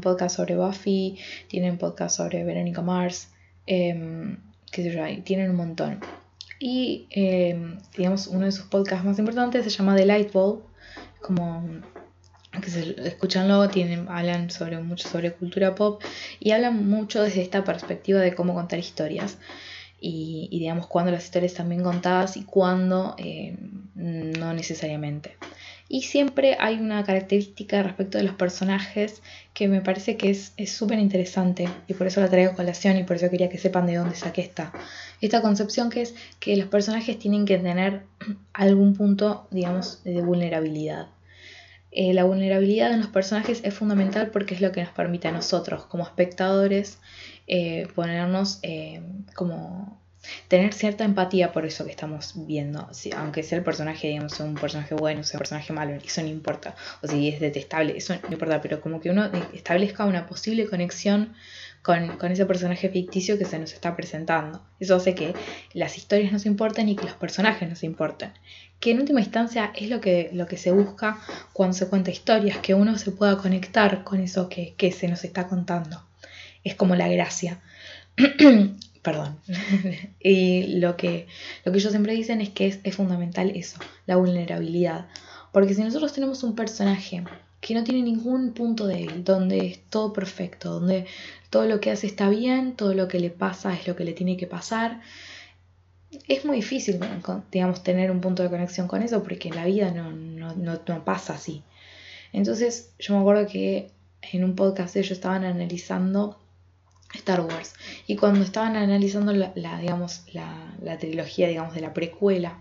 podcast 0.00 0.36
sobre 0.36 0.56
Buffy. 0.56 1.18
Tienen 1.48 1.78
podcast 1.78 2.16
sobre 2.16 2.42
Veronica 2.44 2.82
Mars. 2.82 3.28
qué 3.66 4.38
sé 4.72 4.92
yo, 4.92 5.22
tienen 5.22 5.50
un 5.50 5.56
montón. 5.56 6.00
Y 6.58 7.06
em, 7.10 7.78
digamos, 7.96 8.26
uno 8.28 8.46
de 8.46 8.52
sus 8.52 8.66
podcasts 8.66 9.04
más 9.04 9.18
importantes 9.18 9.64
se 9.64 9.70
llama 9.70 9.94
The 9.94 10.06
Light 10.06 10.32
Bulb, 10.32 10.62
como 11.20 11.82
que 12.60 12.70
se 12.70 12.96
escuchan 13.06 13.48
luego, 13.48 13.68
tienen, 13.68 14.08
hablan 14.08 14.50
sobre 14.50 14.78
mucho 14.78 15.08
sobre 15.08 15.32
cultura 15.32 15.74
pop 15.74 16.02
y 16.40 16.52
hablan 16.52 16.88
mucho 16.88 17.22
desde 17.22 17.42
esta 17.42 17.64
perspectiva 17.64 18.20
de 18.20 18.34
cómo 18.34 18.54
contar 18.54 18.78
historias 18.78 19.38
y, 20.00 20.48
digamos 20.50 20.86
cuándo 20.86 21.10
las 21.10 21.24
historias 21.24 21.52
están 21.52 21.68
bien 21.68 21.82
contadas 21.82 22.36
y 22.36 22.44
cuándo 22.44 23.14
em, 23.18 23.56
no 23.94 24.52
necesariamente. 24.52 25.36
Y 25.88 26.02
siempre 26.02 26.56
hay 26.58 26.78
una 26.78 27.04
característica 27.04 27.82
respecto 27.82 28.18
de 28.18 28.24
los 28.24 28.34
personajes 28.34 29.22
que 29.54 29.68
me 29.68 29.80
parece 29.80 30.16
que 30.16 30.30
es 30.30 30.52
súper 30.70 30.98
interesante 30.98 31.68
y 31.86 31.94
por 31.94 32.08
eso 32.08 32.20
la 32.20 32.28
traigo 32.28 32.52
a 32.52 32.56
colación 32.56 32.96
y 32.96 33.04
por 33.04 33.16
eso 33.16 33.30
quería 33.30 33.48
que 33.48 33.58
sepan 33.58 33.86
de 33.86 33.96
dónde 33.96 34.16
saqué 34.16 34.40
esta, 34.42 34.72
esta 35.20 35.42
concepción 35.42 35.90
que 35.90 36.02
es 36.02 36.14
que 36.40 36.56
los 36.56 36.68
personajes 36.68 37.18
tienen 37.18 37.46
que 37.46 37.58
tener 37.58 38.02
algún 38.52 38.94
punto, 38.94 39.46
digamos, 39.50 40.02
de 40.02 40.20
vulnerabilidad. 40.22 41.08
Eh, 41.98 42.12
la 42.12 42.24
vulnerabilidad 42.24 42.92
en 42.92 43.00
los 43.00 43.08
personajes 43.08 43.62
es 43.64 43.72
fundamental 43.72 44.30
porque 44.30 44.54
es 44.54 44.60
lo 44.60 44.70
que 44.70 44.82
nos 44.82 44.92
permite 44.92 45.28
a 45.28 45.32
nosotros 45.32 45.86
como 45.86 46.04
espectadores 46.04 46.98
eh, 47.46 47.88
ponernos 47.94 48.58
eh, 48.62 49.00
como 49.34 49.98
tener 50.48 50.74
cierta 50.74 51.04
empatía 51.04 51.52
por 51.52 51.64
eso 51.64 51.86
que 51.86 51.90
estamos 51.90 52.34
viendo, 52.46 52.86
aunque 53.16 53.42
sea 53.42 53.56
el 53.56 53.64
personaje, 53.64 54.08
digamos, 54.08 54.32
sea 54.32 54.44
un 54.44 54.56
personaje 54.56 54.94
bueno, 54.94 55.22
sea 55.22 55.38
un 55.38 55.38
personaje 55.38 55.72
malo, 55.72 55.94
eso 55.94 56.20
no 56.20 56.28
importa, 56.28 56.74
o 57.02 57.08
si 57.08 57.28
es 57.28 57.40
detestable, 57.40 57.96
eso 57.96 58.14
no 58.24 58.32
importa, 58.32 58.60
pero 58.60 58.82
como 58.82 59.00
que 59.00 59.08
uno 59.08 59.30
establezca 59.54 60.04
una 60.04 60.26
posible 60.26 60.66
conexión 60.66 61.34
con, 61.86 62.32
ese 62.32 62.46
personaje 62.46 62.88
ficticio 62.88 63.38
que 63.38 63.44
se 63.44 63.60
nos 63.60 63.72
está 63.72 63.94
presentando. 63.94 64.60
Eso 64.80 64.96
hace 64.96 65.14
que 65.14 65.34
las 65.72 65.96
historias 65.96 66.32
nos 66.32 66.44
importen 66.44 66.88
y 66.88 66.96
que 66.96 67.04
los 67.04 67.14
personajes 67.14 67.68
nos 67.68 67.84
importen. 67.84 68.32
Que 68.80 68.90
en 68.90 68.98
última 68.98 69.20
instancia 69.20 69.70
es 69.72 69.88
lo 69.88 70.00
que, 70.00 70.30
lo 70.32 70.48
que 70.48 70.56
se 70.56 70.72
busca 70.72 71.20
cuando 71.52 71.76
se 71.76 71.86
cuenta 71.86 72.10
historias, 72.10 72.58
que 72.58 72.74
uno 72.74 72.98
se 72.98 73.12
pueda 73.12 73.36
conectar 73.36 74.02
con 74.02 74.20
eso 74.20 74.48
que, 74.48 74.74
que 74.76 74.90
se 74.90 75.06
nos 75.06 75.22
está 75.22 75.46
contando. 75.46 76.04
Es 76.64 76.74
como 76.74 76.96
la 76.96 77.06
gracia. 77.06 77.60
Perdón. 79.02 79.38
y 80.18 80.78
lo 80.78 80.96
que, 80.96 81.28
lo 81.64 81.70
que 81.70 81.78
ellos 81.78 81.92
siempre 81.92 82.14
dicen 82.14 82.40
es 82.40 82.48
que 82.48 82.66
es, 82.66 82.80
es 82.82 82.96
fundamental 82.96 83.52
eso, 83.54 83.78
la 84.06 84.16
vulnerabilidad. 84.16 85.06
Porque 85.52 85.74
si 85.74 85.84
nosotros 85.84 86.12
tenemos 86.12 86.42
un 86.42 86.56
personaje 86.56 87.22
que 87.66 87.74
no 87.74 87.82
tiene 87.82 88.02
ningún 88.02 88.52
punto 88.52 88.86
débil, 88.86 89.24
donde 89.24 89.66
es 89.66 89.80
todo 89.90 90.12
perfecto, 90.12 90.78
donde 90.78 91.04
todo 91.50 91.66
lo 91.66 91.80
que 91.80 91.90
hace 91.90 92.06
está 92.06 92.28
bien, 92.28 92.76
todo 92.76 92.94
lo 92.94 93.08
que 93.08 93.18
le 93.18 93.30
pasa 93.30 93.74
es 93.74 93.88
lo 93.88 93.96
que 93.96 94.04
le 94.04 94.12
tiene 94.12 94.36
que 94.36 94.46
pasar. 94.46 95.00
Es 96.28 96.44
muy 96.44 96.58
difícil, 96.58 97.00
digamos, 97.50 97.82
tener 97.82 98.12
un 98.12 98.20
punto 98.20 98.44
de 98.44 98.50
conexión 98.50 98.86
con 98.86 99.02
eso 99.02 99.20
porque 99.24 99.50
la 99.50 99.64
vida 99.64 99.90
no, 99.90 100.12
no, 100.12 100.54
no, 100.54 101.04
pasa 101.04 101.34
así. 101.34 101.64
Entonces, 102.32 102.92
yo 103.00 103.14
me 103.14 103.20
acuerdo 103.20 103.48
que 103.48 103.90
en 104.22 104.44
un 104.44 104.54
podcast 104.54 104.94
ellos 104.94 105.10
estaban 105.10 105.42
analizando 105.42 106.38
Star 107.14 107.40
Wars 107.40 107.74
y 108.06 108.14
cuando 108.14 108.44
estaban 108.44 108.76
analizando 108.76 109.32
la, 109.32 109.52
digamos, 109.80 110.22
la, 110.32 110.72
la, 110.80 110.98
trilogía, 110.98 111.48
digamos, 111.48 111.74
de 111.74 111.80
la 111.80 111.92
precuela, 111.92 112.60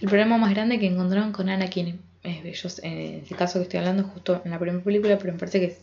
el 0.00 0.08
problema 0.08 0.36
más 0.36 0.50
grande 0.50 0.80
que 0.80 0.88
encontraron 0.88 1.30
con 1.30 1.48
Anakin 1.48 2.00
ellos, 2.26 2.80
en 2.82 3.24
el 3.28 3.36
caso 3.36 3.58
que 3.58 3.64
estoy 3.64 3.78
hablando, 3.78 4.04
justo 4.04 4.42
en 4.44 4.50
la 4.50 4.58
primera 4.58 4.82
película, 4.82 5.18
pero 5.18 5.32
me 5.32 5.38
parece 5.38 5.60
que 5.60 5.76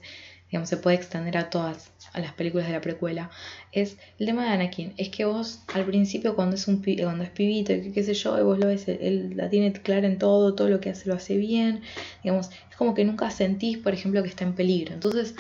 digamos, 0.54 0.70
se 0.70 0.78
puede 0.78 0.98
extender 0.98 1.36
a 1.36 1.50
todas 1.50 1.90
a 2.14 2.20
las 2.20 2.34
películas 2.34 2.68
de 2.68 2.74
la 2.74 2.82
precuela, 2.82 3.32
es 3.72 3.98
el 4.20 4.28
tema 4.28 4.44
de 4.44 4.50
Anakin. 4.50 4.94
Es 4.98 5.10
que 5.10 5.26
vos 5.26 5.64
al 5.74 5.84
principio 5.84 6.36
cuando 6.36 6.56
es 6.56 6.68
un 6.68 6.84
cuando 6.84 7.24
es 7.24 7.32
pibito, 7.32 7.74
y 7.74 7.92
qué 7.92 8.04
sé 8.04 8.14
yo, 8.14 8.38
y 8.38 8.44
vos 8.44 8.60
lo 8.60 8.68
ves, 8.68 8.88
él, 8.88 9.34
la 9.36 9.50
tiene 9.50 9.74
clara 9.74 10.06
en 10.06 10.20
todo, 10.20 10.54
todo 10.54 10.70
lo 10.70 10.80
que 10.80 10.92
hace 10.92 11.10
lo 11.10 11.16
hace 11.16 11.38
bien, 11.38 11.82
digamos, 12.24 12.52
es 12.70 12.76
como 12.78 12.94
que 12.94 13.04
nunca 13.04 13.32
sentís, 13.32 13.80
por 13.80 13.96
ejemplo, 13.96 14.22
que 14.22 14.30
está 14.30 14.44
en 14.44 14.54
peligro. 14.54 14.94
Entonces, 14.94 15.34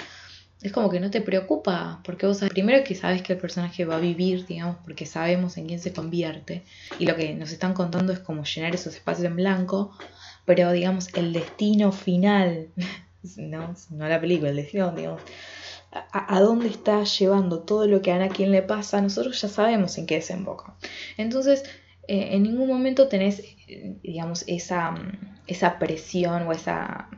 es 0.63 0.71
como 0.71 0.89
que 0.89 0.99
no 0.99 1.11
te 1.11 1.21
preocupa, 1.21 2.01
porque 2.03 2.25
vos 2.25 2.39
primero 2.49 2.83
que 2.83 2.95
sabes 2.95 3.21
que 3.21 3.33
el 3.33 3.39
personaje 3.39 3.85
va 3.85 3.97
a 3.97 3.99
vivir, 3.99 4.47
digamos, 4.47 4.77
porque 4.83 5.05
sabemos 5.05 5.57
en 5.57 5.67
quién 5.67 5.79
se 5.79 5.93
convierte, 5.93 6.63
y 6.97 7.05
lo 7.05 7.15
que 7.15 7.35
nos 7.35 7.51
están 7.51 7.75
contando 7.75 8.13
es 8.13 8.19
como 8.19 8.45
llenar 8.45 8.73
esos 8.73 8.95
espacios 8.95 9.27
en 9.27 9.35
blanco, 9.35 9.95
pero 10.45 10.71
digamos, 10.71 11.13
el 11.15 11.33
destino 11.33 11.91
final, 11.91 12.69
no, 13.37 13.75
no 13.89 14.07
la 14.07 14.19
película, 14.19 14.49
el 14.49 14.57
destino, 14.57 14.91
digamos, 14.91 15.21
a, 16.11 16.39
dónde 16.39 16.67
está 16.67 17.03
llevando 17.03 17.59
todo 17.59 17.87
lo 17.87 18.01
que 18.01 18.11
a 18.11 18.15
Anakin 18.15 18.51
le 18.51 18.63
pasa, 18.63 19.01
nosotros 19.01 19.39
ya 19.39 19.47
sabemos 19.47 19.97
en 19.97 20.07
qué 20.07 20.15
desemboca. 20.15 20.75
Entonces, 21.17 21.63
eh, 22.07 22.29
en 22.31 22.43
ningún 22.43 22.67
momento 22.67 23.07
tenés, 23.07 23.43
digamos, 24.01 24.43
esa, 24.47 24.95
esa 25.47 25.77
presión 25.79 26.47
o 26.47 26.51
esa 26.51 27.09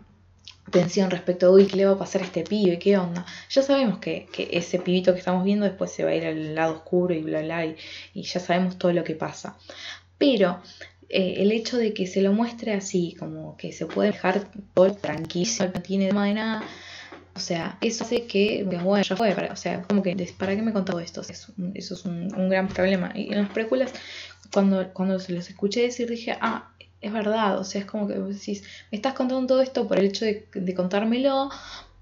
tensión 0.72 1.10
respecto 1.10 1.48
a, 1.48 1.52
uy, 1.52 1.68
¿qué 1.68 1.78
le 1.78 1.86
va 1.86 1.94
a 1.94 1.98
pasar 1.98 2.22
a 2.22 2.26
este 2.26 2.44
pibe? 2.44 2.80
¿Qué 2.80 2.98
onda? 2.98 3.26
Ya 3.50 3.62
sabemos 3.62 4.00
que, 4.00 4.28
que, 4.32 4.50
ese 4.52 4.80
pibito 4.80 5.14
que 5.14 5.20
estamos 5.20 5.44
viendo 5.46 5.66
después 5.66 5.92
se 5.92 6.04
va 6.04 6.12
a 6.12 6.16
ir 6.16 6.26
al 6.26 6.56
lado 6.56 6.74
oscuro 6.74 7.14
y 7.14 7.22
bla, 7.22 7.42
bla, 7.42 7.66
y, 7.66 7.78
y 8.14 8.24
ya 8.24 8.40
sabemos 8.40 8.78
todo 8.78 8.92
lo 8.92 9.04
que 9.04 9.16
pasa. 9.16 9.58
Pero 10.18 10.62
eh, 11.10 11.36
el 11.38 11.52
hecho 11.52 11.78
de 11.78 11.94
que 11.94 12.08
se 12.08 12.22
lo 12.22 12.34
muestre 12.34 12.74
así, 12.74 13.16
como 13.20 13.56
que 13.58 13.72
se 13.72 13.86
puede 13.86 14.12
dejar 14.12 14.50
todo 14.74 14.94
tranquilo, 14.94 15.72
no 15.74 15.82
tiene 15.82 16.08
de 16.08 16.14
nada. 16.14 16.64
O 17.36 17.40
sea, 17.40 17.78
eso 17.82 18.06
hace 18.06 18.26
que, 18.28 18.64
bueno, 18.64 19.02
ya 19.02 19.16
fue, 19.16 19.34
o 19.52 19.56
sea, 19.58 19.82
como 19.84 20.02
que, 20.02 20.16
¿para 20.38 20.56
qué 20.56 20.62
me 20.62 20.72
contado 20.72 21.00
esto? 21.00 21.22
Eso, 21.22 21.54
es 21.74 22.06
un, 22.06 22.50
gran 22.50 22.70
problema. 22.70 23.12
Y 23.14 23.34
en 23.34 23.42
las 23.42 23.50
precuelas, 23.52 23.94
cuando, 24.54 24.94
cuando 24.94 25.20
se 25.20 25.34
los 25.34 25.50
escuché 25.50 25.82
decir, 25.82 26.10
dije, 26.10 26.38
ah, 26.40 26.72
es 27.02 27.12
verdad, 27.12 27.60
o 27.60 27.66
sea, 27.66 27.82
es 27.82 27.88
como 27.88 28.08
que 28.08 28.16
decís, 28.16 28.64
me 28.92 28.96
estás 28.96 29.14
contando 29.14 29.48
todo 29.48 29.62
esto 29.62 29.88
por 29.88 30.00
el 30.00 30.06
hecho 30.06 30.26
de, 30.26 30.74
contármelo, 30.76 31.50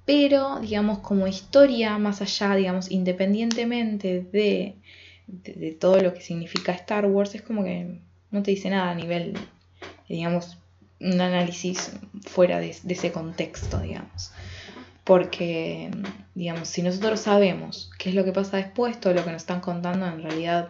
pero, 0.06 0.60
digamos, 0.60 1.00
como 1.00 1.28
historia, 1.28 1.98
más 1.98 2.22
allá, 2.22 2.56
digamos, 2.56 2.92
independientemente 2.92 4.28
de, 4.32 4.76
de 5.28 5.72
todo 5.72 6.00
lo 6.00 6.14
que 6.14 6.22
significa 6.22 6.74
Star 6.74 7.08
Wars, 7.08 7.34
es 7.34 7.42
como 7.42 7.64
que 7.64 8.00
no 8.34 8.44
te 8.44 8.52
dice 8.52 8.70
nada 8.70 8.92
a 8.92 8.96
nivel, 8.96 9.38
digamos, 10.10 10.58
un 11.00 11.22
análisis 11.22 11.92
fuera 12.26 12.60
de, 12.60 12.70
ese 12.70 13.12
contexto, 13.12 13.80
digamos. 13.80 14.32
Porque, 15.04 15.92
digamos, 16.34 16.68
si 16.68 16.82
nosotros 16.82 17.20
sabemos 17.20 17.92
qué 18.00 18.10
es 18.10 18.16
lo 18.16 18.26
que 18.26 18.32
pasa 18.32 18.58
después, 18.58 19.00
todo 19.00 19.14
lo 19.14 19.24
que 19.24 19.32
nos 19.32 19.44
están 19.44 19.62
contando 19.62 20.08
en 20.08 20.24
realidad 20.24 20.70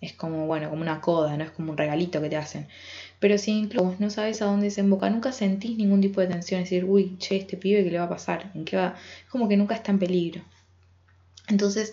es 0.00 0.12
como, 0.12 0.46
bueno, 0.46 0.68
como 0.68 0.82
una 0.82 1.00
coda, 1.00 1.36
no 1.36 1.44
es 1.44 1.50
como 1.52 1.70
un 1.72 1.78
regalito 1.78 2.20
que 2.20 2.28
te 2.28 2.36
hacen. 2.36 2.66
Pero 3.20 3.38
si 3.38 3.52
incluso 3.52 3.94
no 4.00 4.10
sabes 4.10 4.42
a 4.42 4.46
dónde 4.46 4.66
desemboca, 4.66 5.08
nunca 5.08 5.32
sentís 5.32 5.78
ningún 5.78 6.00
tipo 6.00 6.20
de 6.20 6.26
tensión, 6.26 6.60
es 6.60 6.70
decir, 6.70 6.84
uy, 6.84 7.16
che, 7.18 7.36
este 7.36 7.56
pibe, 7.56 7.84
¿qué 7.84 7.90
le 7.90 7.98
va 7.98 8.04
a 8.04 8.08
pasar? 8.10 8.50
¿En 8.54 8.64
qué 8.64 8.76
va? 8.76 8.96
Es 9.24 9.30
como 9.30 9.48
que 9.48 9.56
nunca 9.56 9.76
está 9.76 9.92
en 9.92 10.00
peligro. 10.00 10.42
Entonces, 11.48 11.92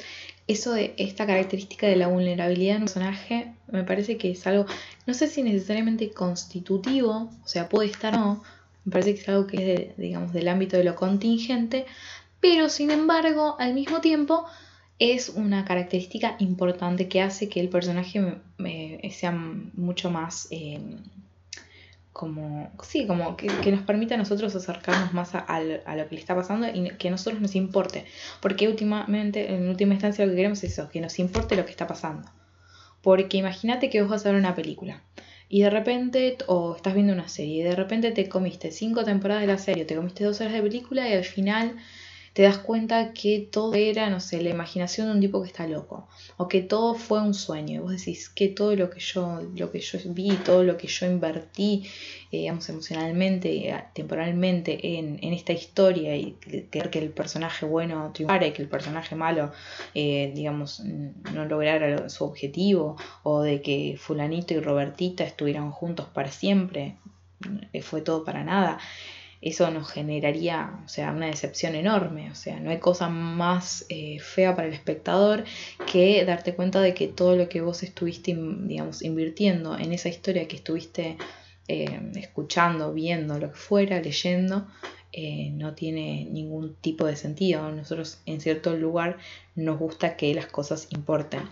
eso 0.49 0.73
de 0.73 0.95
esta 0.97 1.25
característica 1.27 1.87
de 1.87 1.95
la 1.95 2.07
vulnerabilidad 2.07 2.77
en 2.77 2.81
un 2.81 2.87
personaje 2.87 3.53
me 3.71 3.83
parece 3.83 4.17
que 4.17 4.31
es 4.31 4.47
algo, 4.47 4.65
no 5.05 5.13
sé 5.13 5.27
si 5.27 5.43
necesariamente 5.43 6.11
constitutivo, 6.11 7.29
o 7.43 7.47
sea, 7.47 7.69
puede 7.69 7.89
estar 7.89 8.15
o 8.15 8.17
no, 8.17 8.43
me 8.83 8.91
parece 8.91 9.13
que 9.13 9.21
es 9.21 9.29
algo 9.29 9.45
que 9.45 9.73
es, 9.73 9.97
digamos, 9.97 10.33
del 10.33 10.47
ámbito 10.47 10.75
de 10.75 10.83
lo 10.83 10.95
contingente, 10.95 11.85
pero 12.39 12.69
sin 12.69 12.89
embargo, 12.89 13.57
al 13.59 13.75
mismo 13.75 14.01
tiempo, 14.01 14.45
es 14.97 15.29
una 15.29 15.63
característica 15.65 16.35
importante 16.39 17.07
que 17.07 17.21
hace 17.21 17.47
que 17.47 17.59
el 17.59 17.69
personaje 17.69 18.41
sea 19.11 19.31
mucho 19.31 20.09
más... 20.09 20.47
Eh, 20.51 20.79
como, 22.19 22.69
sí, 22.83 23.07
como 23.07 23.37
que, 23.37 23.47
nos 23.71 23.83
permita 23.83 24.15
a 24.15 24.17
nosotros 24.17 24.53
acercarnos 24.53 25.13
más 25.13 25.35
a, 25.35 25.61
lo 25.61 26.09
que 26.09 26.15
le 26.15 26.19
está 26.19 26.35
pasando 26.35 26.67
y 26.67 26.89
que 26.97 27.07
a 27.07 27.11
nosotros 27.11 27.41
nos 27.41 27.55
importe. 27.55 28.03
Porque 28.41 28.67
últimamente, 28.67 29.53
en 29.53 29.69
última 29.69 29.93
instancia 29.93 30.25
lo 30.25 30.31
que 30.31 30.35
queremos 30.35 30.61
es 30.65 30.73
eso, 30.73 30.89
que 30.89 30.99
nos 30.99 31.17
importe 31.17 31.55
lo 31.55 31.63
que 31.63 31.71
está 31.71 31.87
pasando. 31.87 32.29
Porque 33.01 33.37
imagínate 33.37 33.89
que 33.89 34.01
vos 34.01 34.11
vas 34.11 34.25
a 34.25 34.31
ver 34.31 34.37
una 34.37 34.53
película 34.53 35.01
y 35.47 35.61
de 35.61 35.69
repente, 35.69 36.37
o 36.47 36.75
estás 36.75 36.93
viendo 36.93 37.13
una 37.13 37.29
serie 37.29 37.61
y 37.61 37.63
de 37.63 37.73
repente 37.77 38.11
te 38.11 38.27
comiste 38.27 38.71
cinco 38.71 39.05
temporadas 39.05 39.39
de 39.39 39.47
la 39.47 39.57
serie, 39.57 39.85
te 39.85 39.95
comiste 39.95 40.25
dos 40.25 40.41
horas 40.41 40.51
de 40.51 40.61
película 40.61 41.07
y 41.07 41.13
al 41.13 41.23
final 41.23 41.77
te 42.33 42.43
das 42.43 42.57
cuenta 42.57 43.13
que 43.13 43.47
todo 43.51 43.73
era, 43.73 44.09
no 44.09 44.19
sé, 44.19 44.41
la 44.41 44.49
imaginación 44.49 45.07
de 45.07 45.13
un 45.13 45.19
tipo 45.21 45.41
que 45.41 45.47
está 45.47 45.67
loco, 45.67 46.07
o 46.37 46.47
que 46.47 46.61
todo 46.61 46.93
fue 46.93 47.21
un 47.21 47.33
sueño, 47.33 47.75
y 47.75 47.77
vos 47.79 47.91
decís 47.91 48.29
que 48.29 48.47
todo 48.47 48.75
lo 48.75 48.89
que 48.89 48.99
yo, 48.99 49.41
lo 49.55 49.71
que 49.71 49.79
yo 49.79 49.99
vi, 50.05 50.31
todo 50.45 50.63
lo 50.63 50.77
que 50.77 50.87
yo 50.87 51.05
invertí, 51.05 51.83
eh, 52.31 52.37
digamos, 52.37 52.69
emocionalmente, 52.69 53.73
temporalmente 53.93 54.97
en, 54.97 55.19
en, 55.21 55.33
esta 55.33 55.53
historia, 55.53 56.15
y 56.15 56.33
creer 56.69 56.89
que 56.89 56.99
el 56.99 57.09
personaje 57.09 57.65
bueno 57.65 58.11
triunfara 58.13 58.47
y 58.47 58.51
que 58.51 58.61
el 58.61 58.69
personaje 58.69 59.15
malo, 59.15 59.51
eh, 59.95 60.31
digamos, 60.35 60.81
no 60.81 61.45
lograra 61.45 62.09
su 62.09 62.23
objetivo, 62.25 62.97
o 63.23 63.41
de 63.41 63.61
que 63.61 63.97
fulanito 63.99 64.53
y 64.53 64.59
Robertita 64.59 65.23
estuvieran 65.23 65.71
juntos 65.71 66.07
para 66.13 66.31
siempre, 66.31 66.95
eh, 67.73 67.81
fue 67.81 68.01
todo 68.01 68.23
para 68.23 68.43
nada 68.43 68.79
eso 69.41 69.71
nos 69.71 69.89
generaría, 69.89 70.81
o 70.85 70.89
sea, 70.89 71.11
una 71.11 71.27
decepción 71.27 71.75
enorme. 71.75 72.29
O 72.31 72.35
sea, 72.35 72.59
no 72.59 72.71
hay 72.71 72.79
cosa 72.79 73.09
más 73.09 73.85
eh, 73.89 74.19
fea 74.19 74.55
para 74.55 74.67
el 74.67 74.73
espectador 74.73 75.45
que 75.91 76.25
darte 76.25 76.55
cuenta 76.55 76.81
de 76.81 76.93
que 76.93 77.07
todo 77.07 77.35
lo 77.35 77.47
que 77.47 77.61
vos 77.61 77.83
estuviste, 77.83 78.37
digamos, 78.37 79.01
invirtiendo 79.01 79.77
en 79.77 79.93
esa 79.93 80.09
historia 80.09 80.47
que 80.47 80.57
estuviste 80.57 81.17
eh, 81.67 81.99
escuchando, 82.15 82.93
viendo, 82.93 83.39
lo 83.39 83.51
que 83.51 83.57
fuera, 83.57 84.01
leyendo, 84.01 84.67
eh, 85.13 85.51
no 85.53 85.73
tiene 85.73 86.27
ningún 86.29 86.75
tipo 86.75 87.05
de 87.05 87.15
sentido. 87.15 87.71
Nosotros 87.71 88.19
en 88.25 88.41
cierto 88.41 88.75
lugar 88.75 89.19
nos 89.55 89.79
gusta 89.79 90.17
que 90.17 90.33
las 90.33 90.47
cosas 90.47 90.87
importen. 90.91 91.43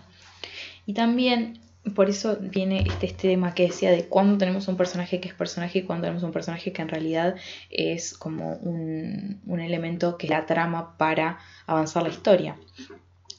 Y 0.84 0.92
también 0.92 1.60
por 1.94 2.08
eso 2.08 2.36
viene 2.40 2.84
este, 2.86 3.08
tema 3.08 3.54
que 3.54 3.64
decía 3.64 3.90
de 3.90 4.06
cuando 4.06 4.38
tenemos 4.38 4.68
un 4.68 4.76
personaje 4.76 5.20
que 5.20 5.28
es 5.28 5.34
personaje 5.34 5.80
y 5.80 5.82
cuando 5.82 6.02
tenemos 6.02 6.22
un 6.22 6.32
personaje 6.32 6.72
que 6.72 6.82
en 6.82 6.88
realidad 6.88 7.36
es 7.70 8.14
como 8.14 8.54
un, 8.54 9.40
elemento 9.60 10.16
que 10.16 10.28
la 10.28 10.46
trama 10.46 10.96
para 10.96 11.38
avanzar 11.66 12.02
la 12.02 12.08
historia. 12.08 12.56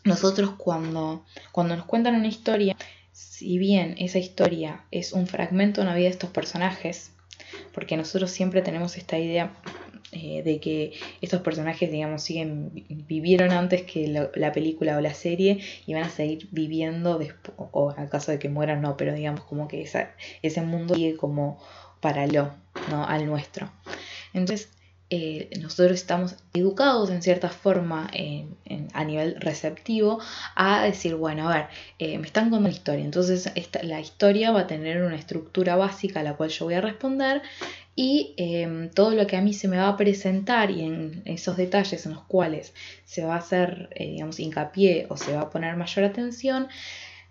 Nosotros 0.03 0.51
cuando, 0.58 1.25
cuando 1.51 1.75
nos 1.75 1.86
cuentan 1.86 2.15
una 2.15 2.27
historia, 2.27 2.75
si 3.12 3.58
bien 3.58 3.96
esa 3.98 4.20
historia 4.20 4.84
es 4.91 5.13
un 5.13 5.27
fragmento 5.27 5.82
de 5.82 5.88
una 5.88 5.96
vida 5.96 6.06
de 6.06 6.12
estos 6.12 6.29
personajes, 6.29 7.12
porque 7.74 7.98
nosotros 7.98 8.32
siempre 8.32 8.62
tenemos 8.62 8.98
esta 8.98 9.18
idea 9.18 9.51
eh, 10.11 10.41
de 10.43 10.59
que 10.59 10.93
estos 11.21 11.41
personajes, 11.41 11.91
digamos, 11.91 12.23
siguen, 12.23 12.71
vivieron 13.07 13.51
antes 13.51 13.83
que 13.83 14.07
la, 14.07 14.51
película 14.51 14.97
o 14.97 15.01
la 15.01 15.13
serie 15.13 15.59
y 15.85 15.93
van 15.93 16.03
a 16.03 16.09
seguir 16.09 16.47
viviendo 16.51 17.19
después, 17.19 17.53
o 17.57 17.91
al 17.95 18.09
caso 18.09 18.31
de 18.31 18.39
que 18.39 18.49
mueran, 18.49 18.81
no, 18.81 18.97
pero 18.97 19.13
digamos 19.13 19.41
como 19.41 19.67
que 19.67 19.87
ese 20.41 20.61
mundo 20.61 20.95
sigue 20.95 21.15
como 21.15 21.59
paralelo 22.01 22.53
¿no? 22.89 23.05
al 23.05 23.25
nuestro. 23.25 23.71
Entonces, 24.33 24.69
eh, 25.11 25.49
nosotros 25.59 25.93
estamos 25.93 26.35
educados 26.53 27.09
en 27.09 27.23
cierta 27.23 27.49
forma 27.49 28.11
a 28.93 29.03
nivel 29.03 29.37
receptivo 29.39 30.19
a 30.55 30.83
decir, 30.83 31.15
bueno, 31.15 31.49
a 31.49 31.55
ver, 31.55 31.67
eh, 31.97 32.19
me 32.19 32.27
están 32.27 32.45
contando 32.45 32.67
una 32.67 32.75
historia, 32.75 33.05
entonces 33.05 33.51
la 33.81 33.99
historia 33.99 34.51
va 34.51 34.61
a 34.61 34.67
tener 34.67 35.01
una 35.01 35.15
estructura 35.15 35.75
básica 35.75 36.19
a 36.19 36.23
la 36.23 36.35
cual 36.35 36.49
yo 36.49 36.65
voy 36.65 36.75
a 36.75 36.81
responder 36.81 37.41
y 38.01 38.34
em, 38.38 38.89
todo 38.91 39.13
lo 39.13 39.27
que 39.27 39.36
a 39.36 39.41
mí 39.41 39.53
se 39.53 39.68
me 39.68 39.75
va 39.75 39.89
a 39.89 39.98
presentar 39.98 40.72
y 40.72 40.84
en 40.84 41.22
esos 41.25 41.58
detalles 41.58 42.06
en 42.06 42.13
los 42.13 42.24
cuales 42.24 42.74
se 43.03 43.25
va 43.25 43.36
a 43.36 43.39
hacer, 43.39 43.89
eh, 43.94 44.12
digamos, 44.12 44.39
hincapié 44.39 45.08
o 45.10 45.18
se 45.18 45.34
va 45.34 45.41
a 45.41 45.50
poner 45.50 45.75
mayor 45.75 46.06
atención, 46.06 46.70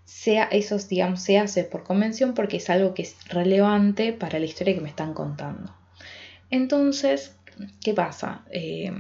sea 0.05 0.45
esos, 0.45 0.87
digamos, 0.87 1.23
se 1.23 1.39
hace 1.39 1.65
por 1.65 1.85
convención 1.85 2.35
porque 2.35 2.59
es 2.59 2.69
algo 2.69 2.93
que 2.93 3.01
es 3.01 3.17
relevante 3.31 4.13
para 4.13 4.39
la 4.39 4.45
historia 4.45 4.75
que 4.75 4.83
me 4.83 4.91
están 4.91 5.15
contando. 5.15 5.75
Entonces, 6.51 7.35
¿qué 7.81 7.95
pasa? 7.95 8.43
Eh, 8.51 8.93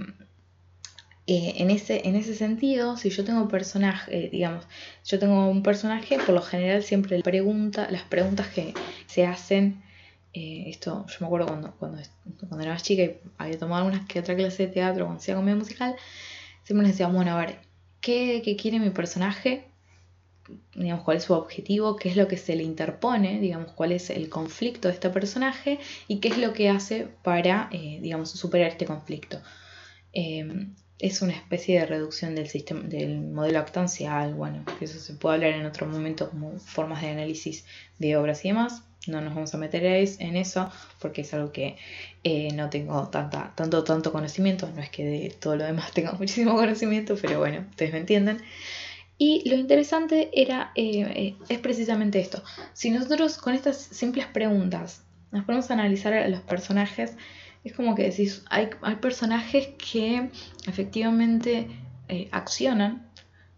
eh, 1.26 1.52
en, 1.58 1.70
ese, 1.70 2.08
en 2.08 2.16
ese 2.16 2.34
sentido, 2.34 2.96
si 2.96 3.10
yo 3.10 3.26
tengo 3.26 3.46
personaje, 3.46 4.24
eh, 4.24 4.30
digamos, 4.32 4.64
yo 5.04 5.18
tengo 5.18 5.50
un 5.50 5.62
personaje, 5.62 6.16
por 6.16 6.34
lo 6.34 6.40
general 6.40 6.82
siempre 6.82 7.22
pregunta, 7.22 7.88
las 7.90 8.04
preguntas 8.04 8.46
que 8.48 8.72
se 9.06 9.26
hacen, 9.26 9.82
esto 10.32 11.06
yo 11.06 11.16
me 11.20 11.26
acuerdo 11.26 11.46
cuando, 11.46 11.72
cuando, 11.72 12.02
cuando, 12.38 12.60
era 12.60 12.72
más 12.72 12.82
chica 12.82 13.02
y 13.02 13.18
había 13.38 13.58
tomado 13.58 13.84
algunas 13.84 14.06
que 14.06 14.20
otra 14.20 14.36
clase 14.36 14.66
de 14.66 14.72
teatro 14.72 15.04
cuando 15.04 15.20
hacía 15.20 15.34
comedia 15.34 15.56
musical, 15.56 15.96
siempre 16.64 16.86
les 16.86 16.96
decía, 16.96 17.08
bueno, 17.08 17.32
a 17.32 17.40
ver, 17.40 17.58
¿qué, 18.00 18.42
¿qué, 18.44 18.56
quiere 18.56 18.78
mi 18.78 18.90
personaje? 18.90 19.68
digamos, 20.74 21.04
cuál 21.04 21.18
es 21.18 21.24
su 21.24 21.34
objetivo, 21.34 21.96
qué 21.96 22.08
es 22.08 22.16
lo 22.16 22.28
que 22.28 22.36
se 22.36 22.56
le 22.56 22.62
interpone, 22.62 23.40
digamos, 23.40 23.72
cuál 23.72 23.92
es 23.92 24.10
el 24.10 24.28
conflicto 24.28 24.88
de 24.88 24.94
este 24.94 25.10
personaje 25.10 25.78
y 26.06 26.20
qué 26.20 26.28
es 26.28 26.38
lo 26.38 26.52
que 26.52 26.70
hace 26.70 27.08
para, 27.22 27.68
eh, 27.72 27.98
digamos, 28.00 28.30
superar 28.30 28.70
este 28.70 28.86
conflicto. 28.86 29.40
Em, 30.12 30.74
es 30.98 31.22
una 31.22 31.32
especie 31.32 31.80
de 31.80 31.86
reducción 31.86 32.34
del 32.34 32.48
sistema, 32.48 32.80
del 32.82 33.20
modelo 33.20 33.58
actancial, 33.58 34.34
bueno, 34.34 34.64
que 34.78 34.86
eso 34.86 34.98
se 34.98 35.14
puede 35.14 35.36
hablar 35.36 35.52
en 35.52 35.66
otro 35.66 35.86
momento 35.86 36.30
como 36.30 36.58
formas 36.58 37.02
de 37.02 37.10
análisis 37.10 37.64
de 37.98 38.16
obras 38.16 38.44
y 38.44 38.48
demás. 38.48 38.82
No 39.06 39.20
nos 39.20 39.34
vamos 39.34 39.54
a 39.54 39.58
meter 39.58 39.84
en 39.84 40.36
eso 40.36 40.70
porque 40.98 41.22
es 41.22 41.32
algo 41.32 41.52
que 41.52 41.76
eh, 42.24 42.48
no 42.52 42.68
tengo 42.68 43.08
tanta, 43.08 43.52
tanto, 43.54 43.84
tanto 43.84 44.12
conocimiento. 44.12 44.68
No 44.74 44.82
es 44.82 44.90
que 44.90 45.04
de 45.04 45.30
todo 45.30 45.56
lo 45.56 45.64
demás 45.64 45.92
tenga 45.94 46.12
muchísimo 46.12 46.54
conocimiento, 46.54 47.16
pero 47.20 47.38
bueno, 47.38 47.64
ustedes 47.70 47.92
me 47.92 48.00
entienden. 48.00 48.42
Y 49.16 49.48
lo 49.48 49.56
interesante 49.56 50.30
era, 50.32 50.72
eh, 50.74 51.00
eh, 51.02 51.36
es 51.48 51.58
precisamente 51.58 52.20
esto. 52.20 52.42
Si 52.72 52.90
nosotros 52.90 53.38
con 53.38 53.54
estas 53.54 53.76
simples 53.76 54.26
preguntas 54.26 55.02
nos 55.32 55.44
ponemos 55.44 55.70
a 55.70 55.74
analizar 55.74 56.12
a 56.12 56.28
los 56.28 56.40
personajes, 56.40 57.14
es 57.64 57.72
como 57.72 57.94
que 57.94 58.04
decís, 58.04 58.44
hay, 58.48 58.70
hay 58.82 58.96
personajes 58.96 59.70
que 59.78 60.30
efectivamente 60.66 61.68
accionan, 62.30 63.06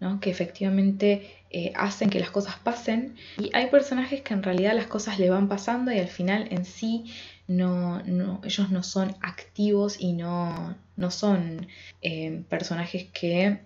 ¿no? 0.01 0.19
que 0.19 0.31
efectivamente 0.31 1.40
hacen 1.75 2.11
que 2.11 2.21
las 2.21 2.31
cosas 2.31 2.57
pasen, 2.63 3.17
y 3.39 3.51
hay 3.55 3.67
personajes 3.67 4.23
que 4.23 4.35
en 4.35 4.43
realidad 4.43 4.75
las 4.75 4.87
cosas 4.87 5.19
le 5.19 5.31
van 5.31 5.49
pasando 5.49 5.93
y 5.93 5.99
al 5.99 6.09
final 6.09 6.47
en 6.51 6.65
sí 6.65 7.13
no, 7.49 8.01
no, 8.05 8.41
ellos 8.45 8.71
no 8.71 8.83
son 8.83 9.17
activos 9.21 9.97
y 9.99 10.13
no, 10.13 10.77
no 10.97 11.11
son 11.11 11.67
personajes 12.49 13.09
que 13.13 13.59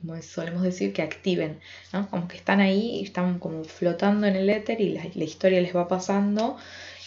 como 0.00 0.20
solemos 0.22 0.62
decir, 0.62 0.92
que 0.92 1.02
activen, 1.02 1.58
¿no? 1.92 2.08
Como 2.10 2.28
que 2.28 2.36
están 2.36 2.60
ahí 2.60 3.00
y 3.00 3.04
están 3.04 3.38
como 3.38 3.64
flotando 3.64 4.26
en 4.26 4.36
el 4.36 4.48
éter 4.50 4.80
y 4.80 4.90
la, 4.90 5.24
historia 5.24 5.60
les 5.60 5.74
va 5.74 5.88
pasando 5.88 6.56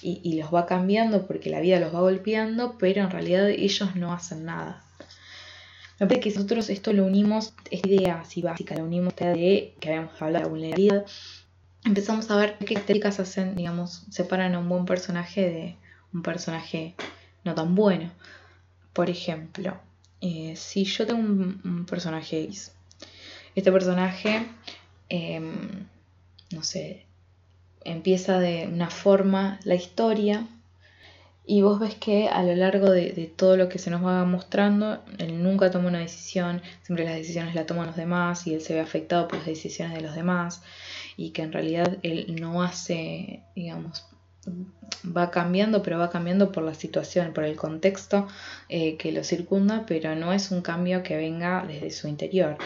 y, 0.01 0.39
los 0.39 0.53
va 0.53 0.65
cambiando 0.65 1.27
porque 1.27 1.50
la 1.50 1.60
vida 1.60 1.79
los 1.79 1.93
va 1.93 2.01
golpeando, 2.01 2.77
pero 2.77 3.01
en 3.03 3.12
realidad 3.12 3.50
ellos 3.50 3.96
no 3.96 4.13
hacen 4.13 4.46
nada. 4.46 4.84
Me 6.00 6.08
parece 6.08 6.22
que 6.22 6.36
nosotros 6.36 6.70
esto 6.70 6.94
lo 6.94 7.06
unimos, 7.06 7.53
esta 7.70 7.88
idea 7.89 8.22
así 8.22 8.41
básica, 8.41 8.75
lo 8.75 8.86
unimos 8.86 9.13
de 9.15 9.74
que 9.79 9.89
habíamos 9.89 10.22
hablado 10.22 10.46
de 10.46 10.51
vulnerabilidad, 10.51 11.06
empezamos 11.84 12.32
a 12.32 12.38
ver 12.38 12.58
qué 12.58 12.75
técnicas 12.75 13.20
hacen, 13.20 13.56
digamos, 13.56 14.03
separan 14.10 14.56
a 14.56 14.60
un 14.60 14.70
buen 14.70 14.86
personaje 14.86 15.41
de 15.41 15.75
un 16.13 16.24
personaje 16.24 16.96
no 17.44 17.53
tan 17.53 17.75
bueno. 17.75 18.12
Por 18.94 19.10
ejemplo, 19.10 19.77
eh, 20.22 20.53
si 20.56 20.86
yo 20.86 21.06
tengo 21.06 21.20
un, 21.20 21.86
personaje 21.86 22.44
X, 22.44 22.72
este 23.56 23.72
personaje, 23.72 24.46
em, 25.10 25.86
no 26.51 26.63
sé, 26.63 27.06
empieza 27.84 28.39
de 28.39 28.68
una 28.68 28.89
forma 28.89 29.60
la 29.63 29.75
historia 29.75 30.48
y 31.46 31.62
vos 31.62 31.79
ves 31.79 31.96
que 31.96 32.27
a 32.27 32.44
lo 32.44 32.55
largo 32.55 32.92
de, 32.92 33.31
todo 33.35 33.57
lo 33.57 33.70
que 33.70 33.79
se 33.79 33.90
nos 33.90 34.05
va 34.05 34.24
mostrando, 34.25 35.03
él 35.18 35.42
nunca 35.42 35.72
toma 35.72 35.87
una 35.87 36.00
decisión, 36.00 36.61
siempre 36.83 37.05
las 37.05 37.16
decisiones 37.16 37.55
las 37.55 37.66
toman 37.66 37.87
los 37.87 37.96
demás 37.96 38.46
y 38.46 38.53
él 38.53 38.61
se 38.61 38.75
ve 38.75 38.81
afectado 38.81 39.27
por 39.27 39.40
las 39.40 39.48
decisiones 39.48 39.96
de 39.96 40.01
los 40.01 40.13
demás 40.13 40.61
y 41.18 41.31
que 41.31 41.42
en 41.42 41.51
realidad 41.51 41.98
él 42.03 42.35
no 42.40 42.61
hace, 42.61 43.42
digamos, 43.55 44.05
va 45.05 45.31
cambiando, 45.31 45.81
pero 45.81 45.98
va 45.98 46.09
cambiando 46.09 46.51
por 46.51 46.63
la 46.63 46.74
situación, 46.74 47.33
por 47.33 47.44
el 47.44 47.55
contexto 47.55 48.27
eh, 48.68 48.98
que 48.98 49.11
lo 49.11 49.24
circunda, 49.24 49.85
pero 49.87 50.16
no 50.16 50.33
es 50.33 50.51
un 50.51 50.61
cambio 50.61 51.03
que 51.03 51.18
venga 51.18 51.66
desde 51.68 51.92
su 51.92 52.07
interior. 52.07 52.57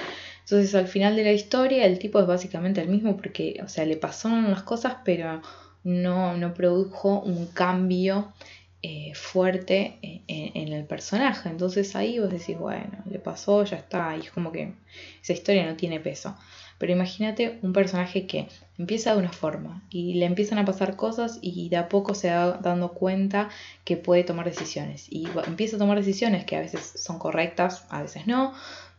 Entonces 0.41 0.75
al 0.75 0.87
final 0.87 1.15
de 1.15 1.23
la 1.23 1.31
historia 1.31 1.85
el 1.85 1.99
tipo 1.99 2.19
es 2.19 2.27
básicamente 2.27 2.81
el 2.81 2.89
mismo 2.89 3.15
porque, 3.15 3.61
o 3.63 3.69
sea, 3.69 3.85
le 3.85 3.97
pasaron 3.97 4.51
las 4.51 4.63
cosas, 4.63 4.97
pero 5.05 5.41
no, 5.83 6.37
no 6.37 6.53
produjo 6.53 7.21
un 7.21 7.47
cambio 7.47 8.33
eh, 8.85 9.13
fuerte 9.15 9.97
en, 10.01 10.73
el 10.73 10.83
personaje. 10.83 11.47
Entonces 11.47 11.95
ahí 11.95 12.19
vos 12.19 12.29
decís, 12.29 12.57
bueno, 12.57 12.97
le 13.09 13.17
pasó, 13.17 13.63
ya 13.63 13.77
está, 13.77 14.17
y 14.17 14.19
es 14.19 14.31
como 14.31 14.51
que 14.51 14.73
esa 15.21 15.31
historia 15.31 15.65
no 15.65 15.77
tiene 15.77 16.01
peso. 16.01 16.35
Pero 16.77 16.91
imagínate 16.91 17.59
un 17.61 17.71
personaje 17.71 18.27
que 18.27 18.49
empieza 18.77 19.13
de 19.13 19.19
una 19.19 19.31
forma 19.31 19.81
y 19.89 20.15
le 20.15 20.25
empiezan 20.25 20.57
a 20.57 20.65
pasar 20.65 20.97
cosas 20.97 21.39
y 21.41 21.69
de 21.69 21.77
a 21.77 21.87
poco 21.87 22.13
se 22.13 22.29
va 22.29 22.59
dando 22.61 22.91
cuenta 22.91 23.47
que 23.85 23.95
puede 23.95 24.25
tomar 24.25 24.45
decisiones. 24.45 25.07
Y 25.09 25.27
empieza 25.47 25.77
a 25.77 25.79
tomar 25.79 25.97
decisiones 25.97 26.43
que 26.43 26.57
a 26.57 26.59
veces 26.59 26.93
son 26.97 27.19
correctas, 27.19 27.85
a 27.89 28.01
veces 28.01 28.27
no, 28.27 28.53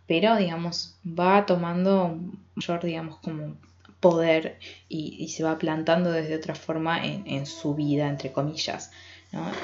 pero 0.07 0.37
digamos, 0.37 0.97
va 1.07 1.45
tomando 1.45 2.19
mayor, 2.55 2.83
digamos, 2.83 3.19
como 3.19 3.57
poder 4.05 4.59
y, 4.89 5.29
se 5.29 5.45
va 5.45 5.57
plantando 5.57 6.11
desde 6.13 6.37
otra 6.37 6.55
forma 6.55 7.03
en, 7.05 7.47
su 7.47 7.75
vida, 7.75 8.09
entre 8.09 8.33
comillas. 8.33 8.93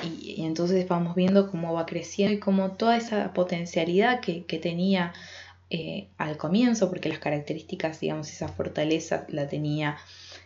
Y, 0.03 0.45
entonces 0.45 0.87
vamos 0.89 1.15
viendo 1.15 1.51
cómo 1.51 1.73
va 1.73 1.87
creciendo 1.87 2.35
y 2.35 2.39
cómo 2.39 2.73
toda 2.73 2.97
esa 2.97 3.33
potencialidad 3.33 4.21
que, 4.21 4.45
que 4.45 4.59
tenía 4.59 5.13
eh, 5.73 6.09
al 6.19 6.37
comienzo, 6.37 6.89
porque 6.91 7.09
las 7.09 7.21
características, 7.21 8.01
digamos, 8.01 8.29
esa 8.29 8.49
fortaleza 8.49 9.25
la 9.29 9.47
tenía 9.47 9.99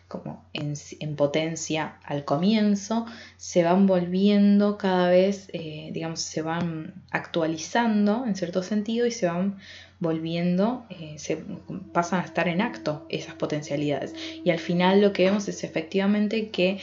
como 0.07 0.45
en, 0.53 1.15
potencia 1.15 1.97
al 2.03 2.25
comienzo, 2.25 3.07
se 3.37 3.63
van 3.63 3.87
volviendo 3.87 4.77
cada 4.77 5.09
vez, 5.09 5.49
eh, 5.53 5.89
digamos, 5.91 6.19
se 6.19 6.43
van 6.43 6.93
actualizando 7.09 8.23
en 8.27 8.35
cierto 8.35 8.61
sentido 8.61 9.07
y 9.07 9.11
se 9.11 9.25
van 9.25 9.57
volviendo, 9.99 10.85
eh, 10.91 11.15
se 11.17 11.43
pasan 11.91 12.21
a 12.21 12.25
estar 12.25 12.47
en 12.47 12.61
acto 12.61 13.07
esas 13.09 13.33
potencialidades. 13.33 14.13
Y 14.43 14.51
al 14.51 14.59
final 14.59 15.01
lo 15.01 15.11
que 15.11 15.25
vemos 15.25 15.47
es 15.47 15.63
efectivamente 15.63 16.49
que 16.49 16.79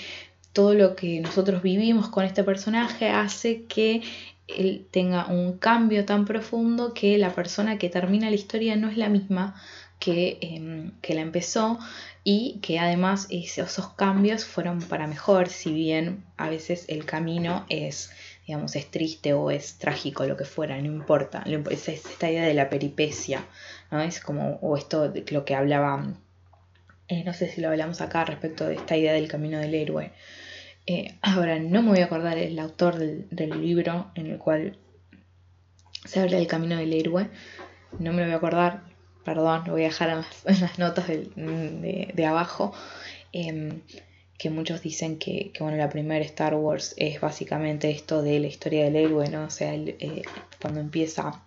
todo 0.52 0.74
lo 0.74 0.96
que 0.96 1.20
nosotros 1.20 1.62
vivimos 1.62 2.08
con 2.08 2.24
este 2.24 2.44
personaje 2.44 3.08
hace 3.08 3.64
que 3.64 4.02
él 4.48 4.86
tenga 4.90 5.26
un 5.26 5.58
cambio 5.58 6.04
tan 6.04 6.24
profundo 6.24 6.94
que 6.94 7.16
la 7.18 7.34
persona 7.34 7.78
que 7.78 7.88
termina 7.88 8.28
la 8.28 8.36
historia 8.36 8.76
no 8.76 8.88
es 8.88 8.96
la 8.96 9.08
misma 9.08 9.54
que, 9.98 10.38
em, 10.40 10.90
que 11.00 11.14
la 11.14 11.20
empezó 11.20 11.78
y 12.24 12.58
que 12.60 12.78
además 12.78 13.28
esos 13.30 13.88
cambios 13.90 14.44
fueron 14.44 14.80
para 14.80 15.06
mejor, 15.06 15.48
si 15.48 15.72
bien 15.72 16.24
a 16.36 16.48
veces 16.48 16.86
el 16.88 17.04
camino 17.04 17.64
es, 17.68 18.10
digamos, 18.46 18.74
es 18.74 18.90
triste 18.90 19.32
o 19.32 19.50
es 19.50 19.78
trágico, 19.78 20.24
lo 20.26 20.36
que 20.36 20.44
fuera, 20.44 20.76
no 20.80 20.86
importa, 20.86 21.44
es 21.70 21.88
esta 21.88 22.30
idea 22.30 22.44
de 22.44 22.54
la 22.54 22.68
peripecia, 22.68 23.44
¿no? 23.90 24.00
Es 24.00 24.20
como, 24.20 24.58
o 24.60 24.76
esto 24.76 25.08
de 25.08 25.24
lo 25.30 25.44
que 25.44 25.54
hablaba, 25.54 26.14
eh, 27.08 27.22
no 27.24 27.32
sé 27.32 27.48
si 27.48 27.60
lo 27.60 27.68
hablamos 27.68 28.00
acá 28.00 28.24
respecto 28.24 28.66
de 28.66 28.74
esta 28.74 28.96
idea 28.96 29.12
del 29.12 29.28
camino 29.28 29.58
del 29.58 29.74
héroe, 29.74 30.12
eh, 30.86 31.14
ahora 31.22 31.58
no 31.58 31.82
me 31.82 31.90
voy 31.90 32.00
a 32.00 32.06
acordar 32.06 32.38
el 32.38 32.58
autor 32.58 32.96
del, 32.98 33.60
libro 33.60 34.10
en 34.14 34.26
el 34.26 34.38
cual 34.38 34.76
se 36.04 36.20
habla 36.20 36.38
del 36.38 36.46
camino 36.46 36.76
del 36.76 36.92
héroe. 36.92 37.28
No 37.98 38.12
me 38.12 38.22
lo 38.22 38.24
voy 38.24 38.34
a 38.34 38.36
acordar, 38.36 38.82
perdón, 39.24 39.62
lo 39.66 39.72
voy 39.72 39.82
a 39.82 39.88
dejar 39.88 40.10
en 40.10 40.60
las, 40.60 40.78
notas 40.78 41.06
de, 41.06 42.26
abajo. 42.26 42.74
Em, 43.32 43.80
que 44.38 44.50
muchos 44.50 44.82
dicen 44.82 45.18
que, 45.18 45.52
bueno, 45.60 45.76
la 45.76 45.88
primera 45.88 46.24
Star 46.24 46.54
Wars 46.54 46.94
es 46.96 47.20
básicamente 47.20 47.90
esto 47.90 48.22
de 48.22 48.40
la 48.40 48.48
historia 48.48 48.84
del 48.84 48.96
héroe, 48.96 49.28
¿no? 49.28 49.44
O 49.44 49.50
sea, 49.50 49.72
eh, 49.72 50.22
cuando 50.60 50.80
empieza 50.80 51.44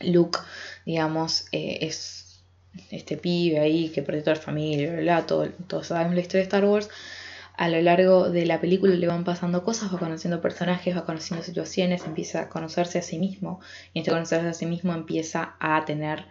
Luke, 0.00 0.38
digamos, 0.84 1.46
eh, 1.50 1.78
es 1.80 2.42
este 2.90 3.16
pibe 3.16 3.58
ahí 3.58 3.88
que 3.88 4.02
perdió 4.02 4.22
toda 4.22 4.36
la 4.36 4.42
familia, 4.42 4.96
bla, 4.96 5.24
todo, 5.24 5.48
todos 5.66 5.86
sabemos 5.86 6.14
la 6.14 6.20
historia 6.20 6.40
de 6.40 6.48
Star 6.48 6.64
Wars 6.66 6.90
a 7.58 7.68
lo 7.68 7.82
largo 7.82 8.30
de 8.30 8.46
la 8.46 8.60
película 8.60 8.94
le 8.94 9.08
van 9.08 9.24
pasando 9.24 9.64
cosas, 9.64 9.92
va 9.92 9.98
conociendo 9.98 10.40
personajes, 10.40 10.96
va 10.96 11.04
conociendo 11.04 11.44
situaciones, 11.44 12.06
empieza 12.06 12.42
a 12.42 12.48
conocerse 12.48 13.00
a 13.00 13.02
sí 13.02 13.18
mismo 13.18 13.58
y 13.92 13.98
este 13.98 14.12
conocerse 14.12 14.46
a 14.46 14.54
sí 14.54 14.64
mismo 14.64 14.94
empieza 14.94 15.56
a 15.58 15.84
tener 15.84 16.26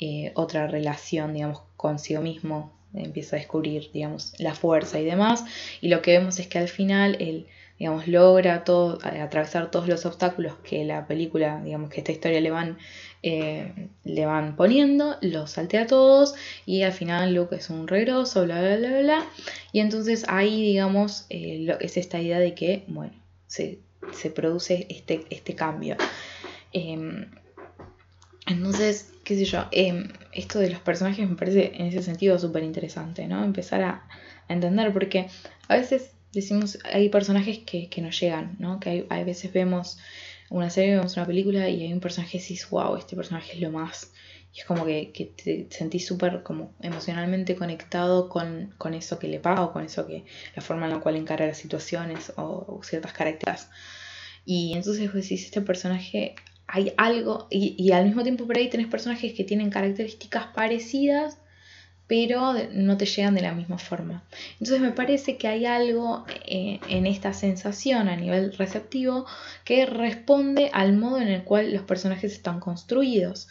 eh, 0.00 0.32
otra 0.34 0.66
relación, 0.66 1.32
digamos, 1.32 1.62
consigo 1.76 2.22
mismo, 2.22 2.72
empieza 2.92 3.36
a 3.36 3.38
descubrir, 3.38 3.92
digamos, 3.92 4.34
la 4.38 4.56
fuerza 4.56 4.98
y 4.98 5.04
demás 5.04 5.44
y 5.80 5.88
lo 5.88 6.02
que 6.02 6.18
vemos 6.18 6.40
es 6.40 6.48
que 6.48 6.58
al 6.58 6.68
final 6.68 7.16
él 7.20 7.46
digamos, 7.78 8.06
logra 8.06 8.64
todo, 8.64 8.98
atravesar 9.02 9.70
todos 9.70 9.88
los 9.88 10.06
obstáculos 10.06 10.54
que 10.62 10.84
la 10.84 11.06
película, 11.06 11.60
digamos, 11.62 11.90
que 11.90 12.00
esta 12.00 12.12
historia 12.12 12.40
le 12.40 12.50
van, 12.50 12.78
eh, 13.26 13.88
le 14.04 14.26
van 14.26 14.54
poniendo, 14.54 15.16
los 15.22 15.52
saltea 15.52 15.86
todos 15.86 16.34
y 16.66 16.82
al 16.82 16.92
final 16.92 17.32
Luke 17.32 17.56
es 17.56 17.70
un 17.70 17.88
regroso, 17.88 18.44
bla, 18.44 18.60
bla, 18.60 18.76
bla, 18.76 19.00
bla. 19.00 19.26
Y 19.72 19.80
entonces 19.80 20.26
ahí, 20.28 20.60
digamos, 20.60 21.24
eh, 21.30 21.74
es 21.80 21.96
esta 21.96 22.20
idea 22.20 22.38
de 22.38 22.54
que, 22.54 22.84
bueno, 22.86 23.14
se, 23.46 23.78
produce 24.34 24.86
este, 24.90 25.24
este 25.30 25.54
cambio. 25.54 25.96
Em, 26.74 27.30
entonces, 28.46 29.10
qué 29.24 29.36
sé 29.36 29.46
yo, 29.46 29.68
em, 29.70 30.08
esto 30.32 30.58
de 30.58 30.68
los 30.68 30.80
personajes 30.80 31.26
me 31.26 31.34
parece 31.34 31.72
en 31.76 31.86
ese 31.86 32.02
sentido 32.02 32.38
súper 32.38 32.62
interesante, 32.62 33.26
¿no? 33.26 33.42
Empezar 33.42 33.80
a, 33.84 34.06
a 34.48 34.52
entender, 34.52 34.92
porque 34.92 35.28
a 35.68 35.76
veces 35.76 36.10
decimos, 36.34 36.78
hay 36.84 37.08
personajes 37.08 37.60
que, 37.60 37.88
que 37.88 38.02
nos 38.02 38.20
llegan, 38.20 38.56
¿no? 38.58 38.80
Que 38.80 38.90
hay, 38.90 39.06
a 39.08 39.24
veces 39.24 39.50
vemos 39.50 39.96
una 40.50 40.70
serie, 40.70 40.96
vemos 40.96 41.16
una 41.16 41.26
película 41.26 41.68
y 41.68 41.82
hay 41.82 41.92
un 41.92 42.00
personaje 42.00 42.38
y 42.38 42.40
decís, 42.40 42.68
wow, 42.70 42.96
este 42.96 43.16
personaje 43.16 43.52
es 43.54 43.60
lo 43.60 43.70
más. 43.70 44.12
Y 44.54 44.60
es 44.60 44.66
como 44.66 44.84
que, 44.84 45.10
que 45.12 45.24
te 45.26 45.66
sentís 45.70 46.06
súper 46.06 46.42
como 46.42 46.74
emocionalmente 46.80 47.56
conectado 47.56 48.28
con, 48.28 48.72
con, 48.78 48.94
eso 48.94 49.18
que 49.18 49.26
le 49.26 49.40
pasa 49.40 49.64
o 49.64 49.72
con 49.72 49.84
eso 49.84 50.06
que, 50.06 50.24
la 50.54 50.62
forma 50.62 50.86
en 50.86 50.92
la 50.92 51.00
cual 51.00 51.16
encara 51.16 51.46
las 51.46 51.58
situaciones 51.58 52.32
o, 52.36 52.80
ciertas 52.84 53.12
características. 53.12 53.70
Y 54.44 54.74
entonces 54.74 55.06
vos 55.06 55.22
decís, 55.22 55.44
este 55.44 55.60
personaje 55.60 56.36
hay 56.66 56.92
algo, 56.96 57.48
y, 57.50 57.74
y 57.78 57.92
al 57.92 58.04
mismo 58.04 58.22
tiempo 58.22 58.46
por 58.46 58.56
ahí 58.56 58.70
tenés 58.70 58.86
personajes 58.86 59.32
que 59.32 59.44
tienen 59.44 59.70
características 59.70 60.46
parecidas, 60.54 61.38
pero 62.06 62.52
no 62.72 62.96
te 62.96 63.06
llegan 63.06 63.34
de 63.34 63.40
la 63.40 63.52
misma 63.52 63.78
forma. 63.78 64.24
Entonces 64.52 64.80
me 64.80 64.92
parece 64.92 65.38
que 65.38 65.48
hay 65.48 65.64
algo 65.64 66.24
eh, 66.46 66.80
en 66.88 67.06
esta 67.06 67.32
sensación 67.32 68.08
a 68.08 68.16
nivel 68.16 68.52
receptivo 68.56 69.26
que 69.64 69.86
responde 69.86 70.70
al 70.72 70.94
modo 70.94 71.18
en 71.18 71.28
el 71.28 71.44
cual 71.44 71.72
los 71.72 71.82
personajes 71.82 72.32
están 72.32 72.60
construidos. 72.60 73.48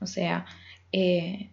O 0.00 0.06
sea, 0.06 0.44
eh, 0.92 1.50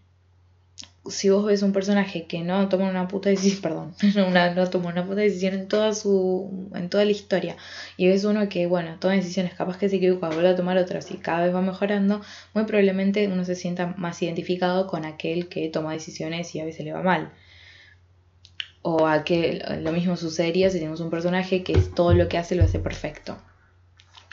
si 1.09 1.29
vos 1.29 1.45
ves 1.45 1.63
un 1.63 1.73
personaje 1.73 2.25
que 2.27 2.41
no 2.41 2.69
toma 2.69 2.89
una 2.89 3.07
puta 3.07 3.29
decisión, 3.29 3.61
perdón, 4.13 4.55
no, 4.55 4.69
toma 4.69 4.89
una 4.89 5.05
puta 5.05 5.21
decisión 5.21 5.53
en 5.55 5.67
toda 5.67 5.93
su, 5.93 6.69
en 6.75 6.89
toda 6.89 7.05
la 7.05 7.11
historia, 7.11 7.57
y 7.97 8.07
ves 8.07 8.23
uno 8.23 8.47
que, 8.49 8.67
bueno, 8.67 8.97
toma 8.99 9.15
decisiones, 9.15 9.53
capaz 9.53 9.77
que 9.77 9.89
se 9.89 9.95
equivoca, 9.97 10.27
vuelve 10.27 10.49
a 10.49 10.55
tomar 10.55 10.77
otras 10.77 11.09
y 11.11 11.17
cada 11.17 11.45
vez 11.45 11.55
va 11.55 11.61
mejorando, 11.61 12.21
muy 12.53 12.65
probablemente 12.65 13.27
uno 13.27 13.45
se 13.45 13.55
sienta 13.55 13.95
más 13.97 14.21
identificado 14.21 14.87
con 14.87 15.05
aquel 15.05 15.47
que 15.49 15.69
toma 15.69 15.93
decisiones 15.93 16.53
y 16.55 16.59
a 16.59 16.65
veces 16.65 16.85
le 16.85 16.93
va 16.93 17.01
mal. 17.01 17.31
O 18.83 19.05
aquel, 19.07 19.63
lo 19.83 19.91
mismo 19.91 20.17
sucedería 20.17 20.69
si 20.71 20.79
tenemos 20.79 21.01
un 21.01 21.11
personaje 21.11 21.63
que 21.63 21.77
todo 21.95 22.13
lo 22.13 22.27
que 22.27 22.39
hace 22.39 22.55
lo 22.55 22.63
hace 22.63 22.79
perfecto 22.79 23.37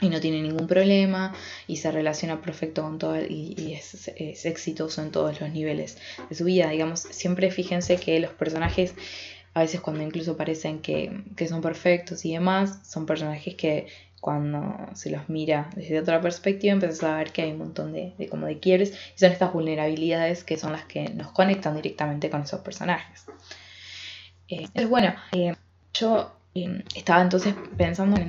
y 0.01 0.09
no 0.09 0.19
tiene 0.19 0.41
ningún 0.41 0.67
problema 0.67 1.33
y 1.67 1.77
se 1.77 1.91
relaciona 1.91 2.41
perfecto 2.41 2.83
con 2.83 2.99
todo 2.99 3.17
y, 3.19 3.73
es, 3.73 4.07
exitoso 4.45 5.01
en 5.01 5.11
todos 5.11 5.39
los 5.41 5.51
niveles 5.51 5.97
de 6.29 6.35
su 6.35 6.45
vida. 6.45 6.69
Digamos, 6.69 7.01
siempre 7.01 7.51
fíjense 7.51 7.97
que 7.97 8.19
los 8.19 8.31
personajes, 8.31 8.93
a 9.53 9.61
veces 9.61 9.81
cuando 9.81 10.03
incluso 10.03 10.37
parecen 10.37 10.79
que, 10.79 11.23
son 11.47 11.61
perfectos 11.61 12.25
y 12.25 12.33
demás, 12.33 12.79
son 12.87 13.05
personajes 13.05 13.55
que 13.55 13.87
cuando 14.21 14.75
se 14.95 15.09
los 15.09 15.29
mira 15.29 15.69
desde 15.77 15.97
otra 15.97 16.19
perspectiva 16.19 16.73
empiezas 16.73 17.03
a 17.03 17.15
ver 17.15 17.31
que 17.31 17.41
hay 17.41 17.51
un 17.51 17.59
montón 17.59 17.93
de, 17.93 18.13
de 18.17 18.27
como 18.27 18.47
de 18.47 18.59
quiebres 18.59 18.91
y 19.15 19.19
son 19.19 19.31
estas 19.31 19.53
vulnerabilidades 19.53 20.43
que 20.43 20.57
son 20.57 20.73
las 20.73 20.83
que 20.83 21.07
nos 21.09 21.31
conectan 21.31 21.75
directamente 21.75 22.29
con 22.29 22.41
esos 22.41 22.59
personajes. 22.59 23.25
Eh, 24.49 24.61
entonces, 24.61 24.89
bueno, 24.89 25.13
eh, 25.31 25.55
yo 25.93 26.31
estaba 26.95 27.21
entonces 27.21 27.53
pensando 27.77 28.19
en 28.19 28.27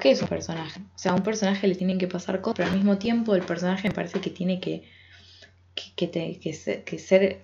¿Qué 0.00 0.10
es 0.10 0.22
un 0.22 0.28
personaje? 0.28 0.80
O 0.80 0.98
sea, 0.98 1.12
a 1.12 1.14
un 1.14 1.22
personaje 1.22 1.66
le 1.68 1.74
tienen 1.74 1.98
que 1.98 2.06
pasar 2.06 2.40
cosas, 2.40 2.56
pero 2.58 2.68
al 2.70 2.76
mismo 2.76 2.98
tiempo 2.98 3.34
el 3.34 3.42
personaje 3.42 3.88
me 3.88 3.94
parece 3.94 4.20
que 4.20 4.30
tiene 4.30 4.60
que, 4.60 4.82
que, 5.96 6.52
ser, 6.98 7.40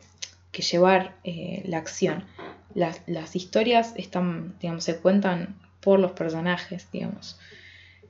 que, 0.52 0.62
llevar 0.62 1.16
eh, 1.24 1.62
la 1.66 1.78
acción. 1.78 2.24
Las, 2.74 3.36
historias 3.36 3.94
están, 3.96 4.54
digamos, 4.60 4.84
se 4.84 4.98
cuentan 4.98 5.58
por 5.80 5.98
los 5.98 6.12
personajes, 6.12 6.88
digamos. 6.92 7.38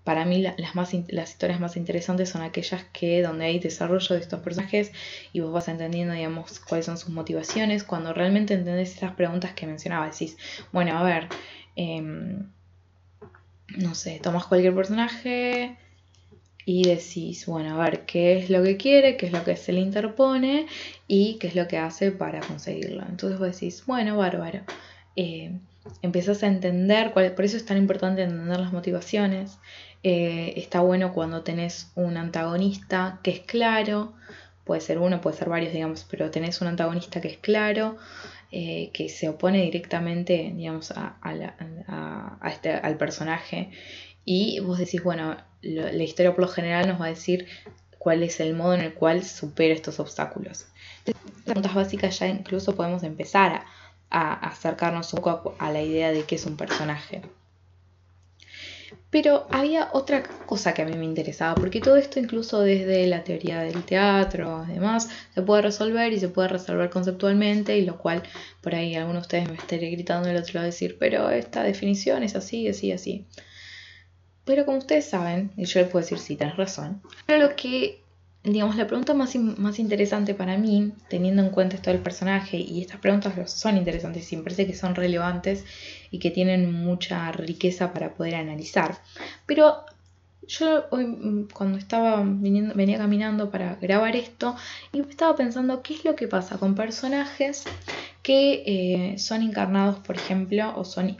Para 0.03 0.25
mí 0.25 0.40
las, 0.40 0.75
más, 0.75 0.92
las 1.09 1.31
historias 1.31 1.59
más 1.59 1.77
interesantes 1.77 2.31
son 2.31 2.42
aquellas 2.42 2.85
que 2.92 3.23
donde 3.23 3.47
hay 3.47 3.59
desarrollo 3.59 4.14
de 4.14 4.21
estos 4.21 4.40
personajes 4.40 4.92
y 5.33 5.40
vos 5.40 5.53
vas 5.53 5.66
entendiendo, 5.66 6.14
digamos, 6.14 6.61
cuáles 6.61 6.87
son 6.87 6.97
sus 6.97 7.11
motivaciones. 7.11 7.83
Cuando 7.83 8.12
realmente 8.12 8.55
entendés 8.55 8.97
esas 8.97 9.14
preguntas 9.14 9.53
que 9.55 9.66
mencionaba, 9.66 10.09
decís, 10.09 10.37
bueno, 10.73 10.97
a 10.97 11.03
ver, 11.03 11.29
eh, 11.77 12.03
no 13.77 13.95
sé, 13.95 14.21
tomas 14.23 14.47
cualquier 14.47 14.75
personaje 14.75 15.77
y 16.65 16.83
decís, 16.83 17.47
bueno, 17.47 17.81
a 17.81 17.85
ver 17.85 18.07
qué 18.07 18.39
es 18.39 18.51
lo 18.51 18.62
que 18.62 18.77
quiere, 18.77 19.17
qué 19.17 19.27
es 19.27 19.33
lo 19.33 19.45
que 19.45 19.57
se 19.57 19.73
le 19.73 19.81
interpone 19.81 20.67
y 21.07 21.39
qué 21.39 21.47
es 21.47 21.55
lo 21.55 21.69
que 21.69 21.79
hace 21.79 22.11
para 22.11 22.41
conseguirlo. 22.41 23.05
Entonces 23.09 23.39
vos 23.39 23.53
decís, 23.53 23.85
bueno, 23.87 24.17
bárbaro. 24.17 24.62
Eh, 25.15 25.53
empiezas 26.03 26.43
a 26.43 26.49
entender, 26.49 27.12
cuál, 27.12 27.33
por 27.35 27.45
eso 27.45 27.57
es 27.57 27.65
tan 27.65 27.77
importante 27.77 28.23
entender 28.23 28.59
las 28.59 28.73
motivaciones. 28.73 29.59
Eh, 30.03 30.55
está 30.57 30.81
bueno 30.81 31.12
cuando 31.12 31.43
tenés 31.43 31.93
un 31.95 32.17
antagonista 32.17 33.21
que 33.23 33.31
es 33.31 33.41
claro, 33.41 34.15
puede 34.65 34.81
ser 34.81 34.99
uno, 34.99 35.21
puede 35.21 35.37
ser 35.37 35.49
varios, 35.49 35.73
digamos, 35.73 36.05
pero 36.11 36.31
tenés 36.33 36.61
un 36.61 36.67
antagonista 36.67 37.21
que 37.21 37.29
es 37.29 37.39
claro, 37.39 37.97
eh, 38.53 38.91
que 38.93 39.09
se 39.09 39.29
opone 39.29 39.63
directamente, 39.63 40.53
digamos, 40.55 40.93
a, 40.93 41.19
este, 42.47 42.73
al 42.73 42.97
personaje. 42.97 43.71
Y 44.25 44.61
vos 44.61 44.79
decís, 44.79 45.03
bueno, 45.03 45.37
la 45.63 46.03
historia 46.03 46.35
por 46.35 46.43
lo 46.43 46.49
general 46.49 46.89
nos 46.89 47.01
va 47.01 47.07
a 47.07 47.11
decir 47.11 47.47
cuál 47.99 48.23
es 48.23 48.39
el 48.39 48.55
modo 48.55 48.75
en 48.75 48.83
el 48.83 48.95
cual 48.95 49.25
supera 49.25 49.75
estos 49.75 49.99
obstáculos. 49.99 50.67
Las 51.05 51.17
preguntas 51.45 51.75
básicas 51.75 52.19
ya 52.19 52.29
incluso 52.29 52.77
podemos 52.77 53.03
empezar 53.03 53.65
a, 54.11 54.33
acercarnos 54.49 55.13
un 55.13 55.23
poco 55.23 55.57
a 55.59 55.71
la 55.73 55.83
idea 55.83 56.13
de 56.13 56.23
qué 56.23 56.37
es 56.37 56.47
un 56.47 56.57
personaje. 56.57 57.23
Pero 59.16 59.46
había 59.50 59.88
otra 59.94 60.22
cosa 60.44 60.74
que 60.74 60.83
a 60.83 60.85
mí 60.85 60.94
me 60.94 61.07
interesaba, 61.07 61.55
porque 61.55 61.81
todo 61.81 61.96
esto 61.96 62.20
incluso 62.20 62.61
desde 62.61 63.07
la 63.07 63.24
teoría 63.24 63.62
del 63.62 63.83
teatro 63.83 64.66
y 64.68 64.74
demás, 64.74 65.09
se 65.35 65.40
puede 65.40 65.62
resolver 65.62 66.12
y 66.12 66.20
se 66.20 66.29
puede 66.29 66.48
resolver 66.48 66.90
conceptualmente, 66.90 67.79
y 67.79 67.87
lo 67.87 67.96
cual 67.96 68.22
por 68.61 68.74
ahí 68.74 68.94
algunos 68.94 69.22
de 69.22 69.26
ustedes 69.26 69.48
me 69.48 69.57
estaría 69.57 69.88
gritando 69.88 70.29
el 70.29 70.37
otro 70.37 70.52
lado 70.57 70.66
decir, 70.66 70.98
pero 71.00 71.31
esta 71.31 71.62
definición 71.62 72.24
es 72.24 72.37
así, 72.37 72.68
así, 72.68 72.92
así. 72.92 73.24
Pero 74.44 74.66
como 74.66 74.76
ustedes 74.76 75.07
saben, 75.07 75.50
y 75.57 75.64
yo 75.64 75.81
les 75.81 75.88
puedo 75.88 76.05
decir, 76.05 76.18
sí, 76.18 76.37
tenés 76.37 76.59
razón, 76.59 77.00
pero 77.24 77.38
lo 77.38 77.57
que 77.57 78.02
digamos, 78.47 78.77
la 78.77 78.87
pregunta 78.87 79.13
más, 79.13 79.35
más 79.37 79.79
interesante 79.79 80.35
para 80.35 80.57
mí, 80.57 80.93
teniendo 81.09 81.43
en 81.43 81.51
cuenta 81.51 81.77
esto 81.77 81.91
del 81.91 82.01
personaje, 82.01 82.57
y 82.57 82.81
estas 82.81 83.01
preguntas 83.01 83.51
son 83.51 83.77
interesantes 83.77 84.33
y 84.33 84.37
me 84.37 84.45
que 84.55 84.75
son 84.75 84.95
relevantes 84.95 85.65
y 86.11 86.19
que 86.19 86.31
tienen 86.31 86.73
mucha 86.73 87.33
riqueza 87.33 87.93
para 87.93 88.15
poder 88.15 88.37
analizar. 88.37 88.99
Pero 89.47 89.85
yo 90.47 90.85
hoy, 90.91 91.07
mm, 91.07 91.49
cuando 91.53 91.79
estaba 91.79 92.23
venía 92.25 92.99
caminando 92.99 93.51
para 93.51 93.75
grabar 93.77 94.15
esto, 94.15 94.55
y 94.93 95.01
estaba 95.01 95.35
pensando 95.35 95.83
qué 95.83 95.95
es 95.95 96.05
lo 96.05 96.15
que 96.15 96.29
pasa 96.29 96.59
con 96.59 96.75
personajes 96.75 97.65
que 98.23 98.63
eh, 98.67 99.19
son 99.19 99.43
encarnados, 99.43 99.99
por 99.99 100.17
ejemplo, 100.17 100.73
o 100.77 100.85
son, 100.85 101.17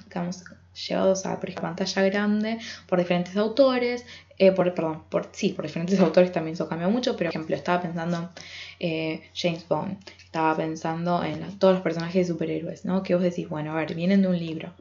llevados 0.89 1.25
a 1.27 1.41
pantalla 1.41 2.03
grande 2.03 2.59
por 2.87 2.99
diferentes 2.99 3.37
autores, 3.37 4.05
eh, 4.39 4.53
por, 4.53 4.73
perdón, 4.75 5.05
por, 5.09 5.29
sí, 5.33 5.51
por 5.51 5.65
diferentes 5.65 5.99
autores 6.01 6.33
también 6.33 6.55
eso 6.55 6.69
cambió 6.69 6.91
mucho, 6.91 7.17
pero 7.17 7.31
por 7.31 7.37
ejemplo 7.37 7.57
estaba 7.57 7.83
pensando 7.83 8.31
eh, 8.79 9.23
James 9.35 9.67
Bond, 9.69 9.99
estaba 10.25 10.57
pensando 10.57 11.25
en 11.25 11.59
todos 11.59 11.75
los 11.75 11.83
personajes 11.83 12.27
de 12.27 12.33
superhéroes, 12.33 12.85
¿no? 12.85 13.03
Que 13.03 13.15
vos 13.15 13.23
decís, 13.23 13.49
bueno, 13.49 13.73
a 13.73 13.77
ver, 13.77 13.95
vienen 13.95 14.23
de 14.23 14.29
un 14.29 14.39
libro, 14.39 14.73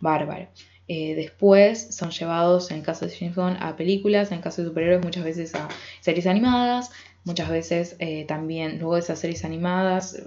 bárbaro. 0.00 0.48
Eh, 0.86 1.14
después 1.14 1.94
son 1.94 2.10
llevados, 2.10 2.70
en 2.70 2.78
el 2.78 2.82
caso 2.82 3.06
de 3.06 3.16
James 3.16 3.34
Bond, 3.34 3.56
a 3.60 3.76
películas, 3.76 4.30
en 4.30 4.38
el 4.38 4.44
caso 4.44 4.62
de 4.62 4.68
superhéroes 4.68 5.02
muchas 5.02 5.24
veces 5.24 5.54
a 5.54 5.68
series 6.00 6.26
animadas, 6.26 6.90
muchas 7.24 7.48
veces 7.48 7.96
también 8.28 8.78
luego 8.78 8.94
de 8.94 9.00
esas 9.00 9.18
series 9.18 9.46
animadas 9.46 10.22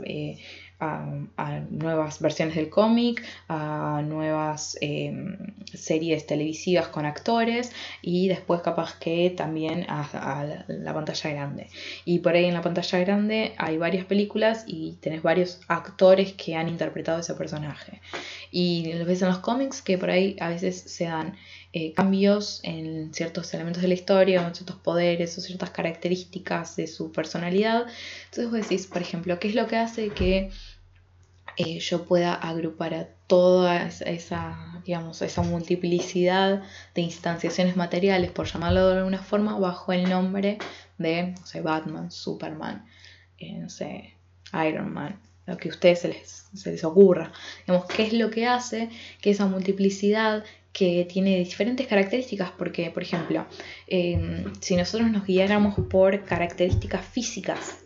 a, 0.79 1.61
nuevas 1.69 2.19
versiones 2.19 2.55
del 2.55 2.69
cómic, 2.69 3.23
a 3.47 4.01
nuevas 4.05 4.77
em, 4.81 5.37
series 5.73 6.27
televisivas 6.27 6.87
con 6.87 7.05
actores 7.05 7.71
y 8.01 8.27
después 8.27 8.61
capaz 8.61 8.97
que 8.99 9.29
también 9.31 9.85
a, 9.89 10.45
la, 10.67 10.93
pantalla 10.93 11.31
grande. 11.31 11.69
Y 12.05 12.19
por 12.19 12.35
ahí 12.35 12.45
en 12.45 12.53
la 12.53 12.61
pantalla 12.61 12.99
grande 12.99 13.53
hay 13.57 13.77
varias 13.77 14.05
películas 14.05 14.63
y 14.67 14.93
tenés 15.01 15.23
varios 15.23 15.61
actores 15.67 16.33
que 16.33 16.55
han 16.55 16.69
interpretado 16.69 17.19
ese 17.19 17.33
personaje. 17.33 18.01
Y 18.51 18.93
lo 18.93 19.05
ves 19.05 19.21
en 19.21 19.29
los 19.29 19.39
cómics 19.39 19.81
que 19.81 19.97
por 19.97 20.09
ahí 20.09 20.35
a 20.39 20.49
veces 20.49 20.79
se 20.79 21.05
dan 21.05 21.35
eh, 21.79 21.93
cambios 21.93 22.59
en 22.63 23.13
ciertos 23.13 23.53
elementos 23.53 23.83
de 23.83 23.87
la 23.87 23.93
historia, 23.93 24.41
en 24.47 24.55
ciertos 24.55 24.77
poderes 24.77 25.37
o 25.37 25.41
ciertas 25.41 25.69
características 25.69 26.75
de 26.75 26.87
su 26.87 27.11
personalidad. 27.11 27.85
Entonces 28.25 28.49
vos 28.49 28.61
decís, 28.61 28.87
por 28.87 29.03
ejemplo, 29.03 29.37
¿qué 29.37 29.49
es 29.49 29.53
lo 29.53 29.67
que 29.67 29.75
hace 29.75 30.09
que 30.09 30.49
eh, 31.55 31.79
yo 31.79 32.05
pueda 32.05 32.33
agrupar 32.33 32.95
a 32.95 33.07
toda 33.27 33.85
esa, 33.85 34.81
digamos, 34.85 35.21
esa 35.21 35.43
multiplicidad 35.43 36.63
de 36.95 37.01
instanciaciones 37.01 37.75
materiales, 37.75 38.31
por 38.31 38.47
llamarlo 38.47 38.89
de 38.89 38.97
alguna 38.97 39.19
forma, 39.19 39.59
bajo 39.59 39.93
el 39.93 40.09
nombre 40.09 40.57
de 40.97 41.35
Batman, 41.61 42.09
Superman, 42.09 42.87
eh, 43.37 43.53
no 43.53 43.69
sé, 43.69 44.15
Iron 44.67 44.91
Man, 44.91 45.19
lo 45.45 45.57
que 45.57 45.69
a 45.69 45.73
ustedes 45.73 45.99
se 45.99 46.07
les, 46.07 46.47
se 46.55 46.71
les 46.71 46.83
ocurra. 46.83 47.31
Digamos, 47.67 47.85
¿qué 47.85 48.01
es 48.01 48.13
lo 48.13 48.31
que 48.31 48.47
hace 48.47 48.89
que 49.21 49.29
esa 49.29 49.45
multiplicidad 49.45 50.43
que 50.77 51.05
tiene 51.05 51.39
diferentes 51.39 51.87
características? 51.87 52.51
Porque, 52.51 52.91
por 52.91 53.01
ejemplo, 53.01 53.47
em, 53.87 54.53
si 54.61 54.75
nosotros 54.75 55.09
nos 55.09 55.25
guiáramos 55.25 55.73
por 55.89 56.23
características 56.23 57.03
físicas, 57.03 57.79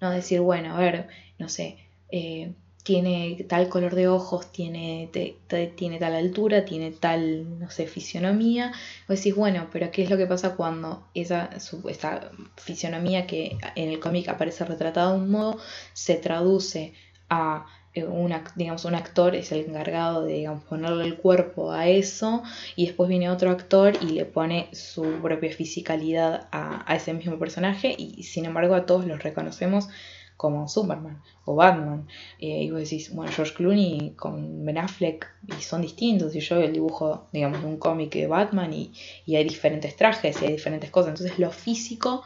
no 0.00 0.10
decir, 0.10 0.40
bueno, 0.40 0.74
a 0.74 0.80
ver, 0.80 1.08
no 1.38 1.50
sé, 1.50 1.76
eh, 2.10 2.52
tiene 2.82 3.44
tal 3.46 3.68
color 3.68 3.94
de 3.94 4.08
ojos, 4.08 4.50
tiene, 4.50 5.10
tiene 5.76 5.98
tal 5.98 6.14
altura, 6.14 6.64
tiene 6.64 6.90
tal, 6.90 7.58
no 7.58 7.70
sé, 7.70 7.86
fisionomía. 7.86 8.72
Vos 9.06 9.18
decís, 9.18 9.34
bueno, 9.34 9.68
pero 9.70 9.90
¿qué 9.90 10.04
es 10.04 10.08
lo 10.08 10.16
que 10.16 10.26
pasa 10.26 10.56
cuando 10.56 11.06
esa, 11.12 11.50
esa 11.86 12.30
fisionomía 12.56 13.26
que 13.26 13.58
en 13.74 13.90
el 13.90 14.00
cómic 14.00 14.28
aparece 14.30 14.64
retratada 14.64 15.12
de 15.12 15.18
un 15.18 15.30
modo 15.30 15.58
se 15.92 16.14
traduce 16.14 16.94
a 17.28 17.66
un, 18.04 18.34
digamos, 18.56 18.84
un 18.84 18.94
actor 18.94 19.34
es 19.34 19.52
el 19.52 19.66
encargado 19.66 20.24
de 20.24 20.50
ponerle 20.68 21.04
el 21.04 21.16
cuerpo 21.16 21.72
a 21.72 21.88
eso 21.88 22.42
y 22.76 22.86
después 22.86 23.08
viene 23.08 23.30
otro 23.30 23.50
actor 23.50 23.94
y 24.00 24.06
le 24.06 24.24
pone 24.24 24.68
su 24.72 25.02
propia 25.22 25.52
fisicalidad 25.52 26.48
a, 26.52 26.90
a 26.90 26.96
ese 26.96 27.12
mismo 27.14 27.38
personaje 27.38 27.94
y 27.96 28.22
sin 28.24 28.44
embargo 28.44 28.74
a 28.74 28.86
todos 28.86 29.06
los 29.06 29.22
reconocemos 29.22 29.88
como 30.38 30.68
Superman 30.68 31.20
o 31.44 31.56
Batman. 31.56 32.06
Eh, 32.38 32.62
y 32.62 32.70
vos 32.70 32.80
decís, 32.80 33.12
bueno, 33.12 33.30
George 33.32 33.52
Clooney 33.54 34.14
con 34.16 34.64
Ben 34.64 34.78
Affleck 34.78 35.28
y 35.58 35.60
son 35.60 35.82
distintos. 35.82 36.34
Y 36.34 36.40
yo 36.40 36.56
el 36.58 36.72
dibujo, 36.72 37.26
digamos, 37.32 37.60
de 37.60 37.66
un 37.66 37.76
cómic 37.76 38.14
de 38.14 38.28
Batman 38.28 38.72
y, 38.72 38.92
y 39.26 39.36
hay 39.36 39.44
diferentes 39.44 39.96
trajes 39.96 40.40
y 40.40 40.46
hay 40.46 40.52
diferentes 40.52 40.90
cosas. 40.90 41.10
Entonces 41.10 41.38
lo 41.38 41.50
físico 41.50 42.22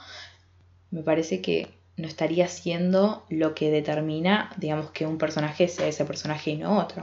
me 0.90 1.02
parece 1.02 1.40
que 1.40 1.68
no 1.96 2.08
estaría 2.08 2.48
siendo 2.48 3.24
lo 3.28 3.54
que 3.54 3.70
determina, 3.70 4.50
digamos, 4.56 4.90
que 4.90 5.06
un 5.06 5.18
personaje 5.18 5.68
sea 5.68 5.88
ese 5.88 6.04
personaje 6.04 6.52
y 6.52 6.56
no 6.56 6.78
otro. 6.78 7.02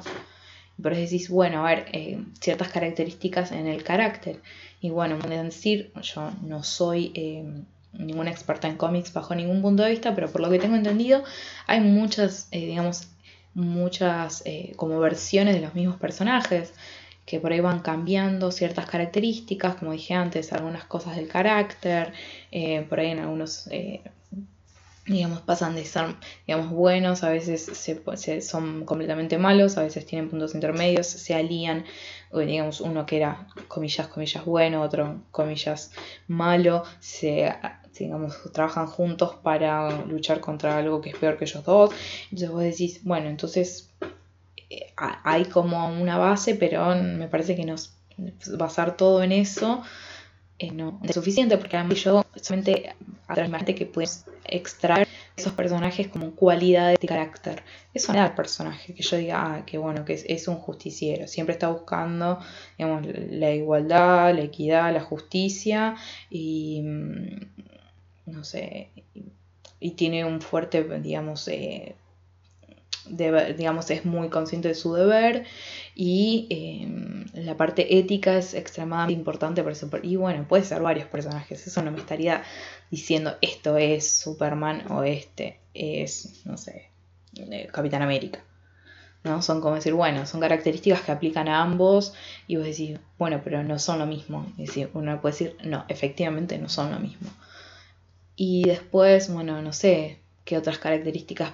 Pero 0.81 0.95
decís, 0.95 1.29
bueno, 1.29 1.65
a 1.65 1.69
ver, 1.69 1.85
eh, 1.91 2.23
ciertas 2.39 2.69
características 2.69 3.51
en 3.51 3.67
el 3.67 3.83
carácter. 3.83 4.41
Y 4.81 4.89
bueno, 4.89 5.19
pueden 5.19 5.45
decir, 5.45 5.91
yo 6.01 6.31
no 6.41 6.63
soy 6.63 7.11
eh, 7.13 7.43
ninguna 7.93 8.31
experta 8.31 8.67
en 8.67 8.77
cómics 8.77 9.11
bajo 9.13 9.35
ningún 9.35 9.61
punto 9.61 9.83
de 9.83 9.91
vista, 9.91 10.15
pero 10.15 10.31
por 10.31 10.41
lo 10.41 10.49
que 10.49 10.59
tengo 10.59 10.75
entendido, 10.75 11.23
hay 11.67 11.81
muchas, 11.81 12.47
eh, 12.51 12.65
digamos, 12.65 13.09
muchas 13.53 14.41
eh, 14.45 14.73
como 14.77 14.99
versiones 14.99 15.55
de 15.55 15.61
los 15.61 15.75
mismos 15.75 15.97
personajes 15.97 16.73
que 17.25 17.39
por 17.39 17.51
ahí 17.51 17.59
van 17.59 17.81
cambiando 17.81 18.51
ciertas 18.51 18.87
características, 18.87 19.75
como 19.75 19.91
dije 19.91 20.15
antes, 20.15 20.51
algunas 20.51 20.85
cosas 20.85 21.15
del 21.15 21.27
carácter, 21.27 22.11
por 22.89 22.99
ahí 22.99 23.11
en 23.11 23.19
algunos, 23.19 23.69
digamos, 25.09 25.41
pasan 25.41 25.75
de 25.75 25.83
ser, 25.85 26.15
digamos, 26.45 26.69
buenos, 26.71 27.23
a 27.23 27.29
veces 27.29 27.65
se, 27.65 28.41
son 28.41 28.85
completamente 28.85 29.37
malos, 29.37 29.77
a 29.77 29.83
veces 29.83 30.05
tienen 30.05 30.29
puntos 30.29 30.53
intermedios, 30.53 31.07
se 31.07 31.33
alían, 31.33 31.83
digamos, 32.31 32.79
uno 32.79 33.05
que 33.05 33.17
era, 33.17 33.47
comillas, 33.67 34.07
comillas, 34.07 34.45
bueno, 34.45 34.81
otro, 34.81 35.23
comillas, 35.31 35.91
malo, 36.27 36.83
se 36.99 37.51
digamos, 37.97 38.39
trabajan 38.53 38.87
juntos 38.87 39.35
para 39.43 40.05
luchar 40.05 40.39
contra 40.39 40.77
algo 40.77 41.01
que 41.01 41.09
es 41.09 41.17
peor 41.17 41.37
que 41.37 41.45
ellos 41.45 41.65
dos. 41.65 41.91
Entonces 42.25 42.51
vos 42.51 42.61
decís, 42.61 43.03
bueno, 43.03 43.27
entonces 43.27 43.89
eh, 44.69 44.93
hay 44.95 45.45
como 45.45 45.89
una 45.89 46.17
base, 46.17 46.55
pero 46.55 46.95
me 46.95 47.27
parece 47.27 47.55
que 47.55 47.65
nos 47.65 47.93
basar 48.57 48.95
todo 48.95 49.23
en 49.23 49.31
eso 49.31 49.83
eh, 50.59 50.71
no 50.71 50.99
es 51.03 51.15
suficiente, 51.15 51.57
porque 51.57 51.77
a 51.77 51.83
mí 51.83 51.95
yo 51.95 52.25
solamente 52.35 52.93
a 53.27 53.33
través 53.33 53.65
de 53.65 53.75
que 53.75 53.85
puedes 53.85 54.25
extraer 54.43 55.07
esos 55.37 55.53
personajes 55.53 56.09
como 56.09 56.31
cualidades 56.31 56.99
de 56.99 57.07
carácter. 57.07 57.63
Eso 57.93 58.11
no 58.11 58.19
da 58.19 58.25
al 58.25 58.35
personaje, 58.35 58.93
que 58.93 59.01
yo 59.01 59.15
diga, 59.15 59.55
ah, 59.55 59.65
que 59.65 59.77
bueno, 59.77 60.03
que 60.03 60.13
es, 60.13 60.47
un 60.47 60.57
justiciero, 60.57 61.27
siempre 61.27 61.53
está 61.53 61.69
buscando 61.69 62.39
la 62.77 63.51
igualdad, 63.51 64.35
la 64.35 64.41
equidad, 64.41 64.93
la 64.93 65.01
justicia 65.01 65.95
y 66.29 66.81
mm, 66.83 67.39
no 68.25 68.43
sé, 68.43 68.89
y 69.79 69.91
tiene 69.91 70.25
un 70.25 70.41
fuerte, 70.41 70.83
digamos, 70.99 71.47
eh, 71.47 71.95
digamos, 73.07 73.89
es 73.91 74.05
muy 74.05 74.29
consciente 74.29 74.67
de 74.67 74.75
su 74.75 74.93
deber 74.93 75.45
y 75.95 76.47
em, 76.49 77.25
la 77.33 77.55
parte 77.57 77.97
ética 77.97 78.37
es 78.37 78.53
extremadamente 78.53 79.13
importante 79.13 79.63
por 79.63 79.71
eso. 79.71 79.89
Y 80.03 80.15
bueno, 80.15 80.45
puede 80.47 80.63
ser 80.63 80.81
varios 80.81 81.07
personajes, 81.07 81.65
eso 81.65 81.81
no 81.81 81.91
me 81.91 81.99
estaría 81.99 82.43
diciendo 82.91 83.35
esto 83.41 83.77
es 83.77 84.09
Superman 84.11 84.91
o 84.91 85.03
este 85.03 85.59
es, 85.73 86.41
no 86.45 86.57
sé, 86.57 86.89
eh, 87.35 87.67
Capitán 87.71 88.01
América. 88.01 88.43
¿no? 89.23 89.41
Son 89.41 89.59
como 89.61 89.75
decir, 89.75 89.93
bueno, 89.93 90.25
son 90.25 90.39
características 90.39 91.01
que 91.01 91.11
aplican 91.11 91.47
a 91.47 91.61
ambos 91.61 92.13
y 92.47 92.55
vos 92.55 92.65
decís, 92.65 92.99
bueno, 93.17 93.41
pero 93.43 93.63
no 93.63 93.77
son 93.79 93.99
lo 93.99 94.05
mismo. 94.05 94.45
Es 94.57 94.67
decir, 94.67 94.89
uno 94.93 95.19
puede 95.21 95.33
decir, 95.33 95.57
no, 95.63 95.85
efectivamente 95.89 96.57
no 96.57 96.69
son 96.69 96.91
lo 96.91 96.99
mismo. 96.99 97.29
Y 98.35 98.63
después, 98.63 99.31
bueno, 99.33 99.61
no 99.61 99.73
sé 99.73 100.19
qué 100.49 100.57
otras 100.57 100.79
características, 100.79 101.51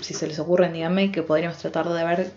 si 0.00 0.14
se 0.14 0.26
les 0.26 0.38
ocurren, 0.38 0.72
díganme, 0.72 1.12
que 1.12 1.22
podríamos 1.22 1.58
tratar 1.58 1.86
de 1.86 2.02
ver, 2.02 2.32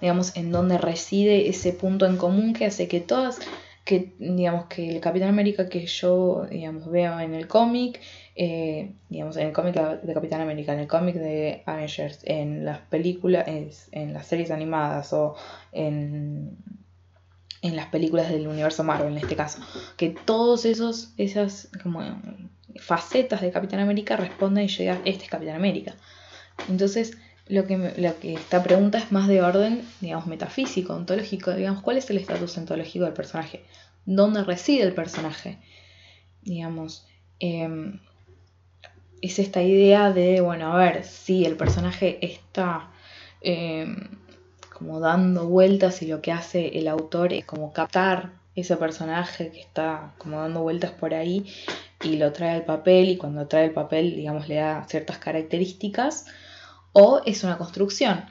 digamos, 0.00 0.36
en 0.36 0.50
dónde 0.50 0.76
reside 0.76 1.48
ese 1.48 1.72
punto 1.72 2.04
en 2.06 2.16
común 2.16 2.52
que 2.52 2.66
hace 2.66 2.88
que 2.88 2.98
todas, 2.98 3.38
que 3.84 4.12
digamos 4.18 4.66
que 4.66 4.88
el 4.88 5.00
Capitán 5.00 5.28
América 5.28 5.68
que 5.68 5.86
yo, 5.86 6.46
digamos, 6.50 6.90
veo 6.90 7.20
en 7.20 7.34
el 7.34 7.46
cómic, 7.46 8.00
eh, 8.34 8.90
digamos, 9.08 9.36
en 9.36 9.46
el 9.46 9.52
cómic 9.52 9.76
de 9.76 10.14
Capitán 10.14 10.40
América, 10.40 10.72
en 10.72 10.80
el 10.80 10.88
cómic 10.88 11.14
de 11.14 11.62
Avengers, 11.64 12.18
en 12.24 12.64
las 12.64 12.80
películas, 12.80 13.46
en 13.46 14.12
las 14.12 14.26
series 14.26 14.50
animadas 14.50 15.12
o 15.12 15.36
en 15.70 16.56
en 17.62 17.76
las 17.76 17.86
películas 17.86 18.28
del 18.28 18.48
universo 18.48 18.82
Marvel 18.82 19.12
en 19.12 19.18
este 19.18 19.36
caso, 19.36 19.60
que 19.96 20.10
todos 20.10 20.64
esos 20.64 21.12
esas 21.16 21.68
como 21.84 22.02
facetas 22.80 23.40
de 23.40 23.50
Capitán 23.50 23.80
América 23.80 24.16
responden 24.16 24.64
y 24.64 24.68
llegan, 24.68 25.00
este 25.04 25.24
es 25.24 25.30
Capitán 25.30 25.56
América. 25.56 25.94
Entonces, 26.68 27.16
lo 27.48 27.66
que, 27.66 27.76
lo 27.96 28.18
que 28.18 28.34
esta 28.34 28.62
pregunta 28.62 28.98
es 28.98 29.12
más 29.12 29.28
de 29.28 29.42
orden, 29.42 29.86
digamos, 30.00 30.26
metafísico, 30.26 30.94
ontológico, 30.94 31.52
digamos, 31.52 31.82
¿cuál 31.82 31.96
es 31.96 32.08
el 32.10 32.18
estatus 32.18 32.56
ontológico 32.56 33.04
del 33.04 33.14
personaje? 33.14 33.64
¿Dónde 34.06 34.44
reside 34.44 34.82
el 34.82 34.94
personaje? 34.94 35.58
Digamos, 36.42 37.06
em, 37.40 38.00
es 39.20 39.38
esta 39.38 39.62
idea 39.62 40.12
de, 40.12 40.40
bueno, 40.40 40.72
a 40.72 40.76
ver, 40.76 41.04
si 41.04 41.44
el 41.44 41.56
personaje 41.56 42.18
está 42.24 42.90
em, 43.40 44.08
como 44.72 45.00
dando 45.00 45.46
vueltas 45.46 46.02
y 46.02 46.06
lo 46.06 46.20
que 46.20 46.32
hace 46.32 46.78
el 46.78 46.88
autor 46.88 47.32
es 47.32 47.44
como 47.44 47.72
captar 47.72 48.32
ese 48.54 48.76
personaje 48.76 49.50
que 49.50 49.60
está 49.60 50.14
como 50.18 50.40
dando 50.40 50.62
vueltas 50.62 50.90
por 50.90 51.14
ahí 51.14 51.46
y 52.02 52.16
lo 52.16 52.32
trae 52.32 52.50
al 52.50 52.64
papel 52.64 53.08
y 53.10 53.16
cuando 53.16 53.46
trae 53.46 53.66
el 53.66 53.72
papel, 53.72 54.16
digamos, 54.16 54.48
le 54.48 54.56
da 54.56 54.84
ciertas 54.88 55.18
características, 55.18 56.26
o 56.92 57.22
es 57.24 57.44
una 57.44 57.58
construcción. 57.58 58.24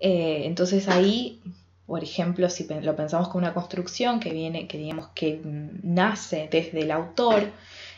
Eh, 0.00 0.42
entonces 0.44 0.88
ahí, 0.88 1.40
por 1.86 2.02
ejemplo, 2.02 2.48
si 2.50 2.66
lo 2.66 2.96
pensamos 2.96 3.28
como 3.28 3.44
una 3.44 3.54
construcción 3.54 4.20
que 4.20 4.32
viene, 4.32 4.66
que 4.66 4.78
digamos 4.78 5.08
que 5.14 5.40
nace 5.82 6.48
desde 6.50 6.82
el 6.82 6.90
autor, 6.90 7.50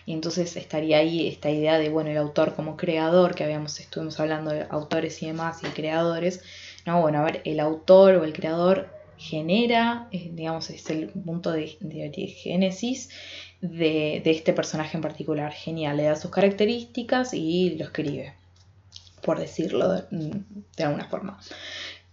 y 0.07 0.13
entonces 0.13 0.57
estaría 0.57 0.99
ahí 0.99 1.27
esta 1.27 1.51
idea 1.51 1.79
de, 1.79 1.89
bueno, 1.89 2.11
el 2.11 2.17
autor 2.17 2.55
como 2.55 2.77
creador, 2.77 3.35
que 3.35 3.45
habíamos, 3.45 3.81
estuvimos 3.81 4.21
hablando 4.21 4.53
de 4.53 4.67
autores 4.71 5.23
y 5.23 5.27
demás 5.27 5.63
y 5.65 5.67
creadores, 5.69 6.43
no, 6.85 7.01
bueno, 7.01 7.19
a 7.19 7.25
ver, 7.25 7.43
el 7.45 7.59
autor 7.59 8.15
o 8.15 8.25
el 8.25 8.33
creador 8.33 8.89
genera, 9.19 10.09
eh, 10.13 10.31
digamos, 10.33 10.71
es 10.71 10.89
el 10.91 11.09
punto 11.09 11.51
de, 11.51 11.77
de 11.81 12.27
génesis 12.29 13.11
de, 13.71 14.23
este 14.25 14.53
personaje 14.53 14.97
en 14.97 15.03
particular. 15.03 15.53
Genial, 15.53 15.97
le 15.97 16.05
da 16.05 16.17
sus 16.17 16.31
características 16.31 17.35
y 17.35 17.77
lo 17.77 17.85
escribe, 17.85 18.35
por 19.23 19.39
decirlo 19.39 19.93
de, 19.93 20.85
alguna 20.85 21.05
forma. 21.07 21.39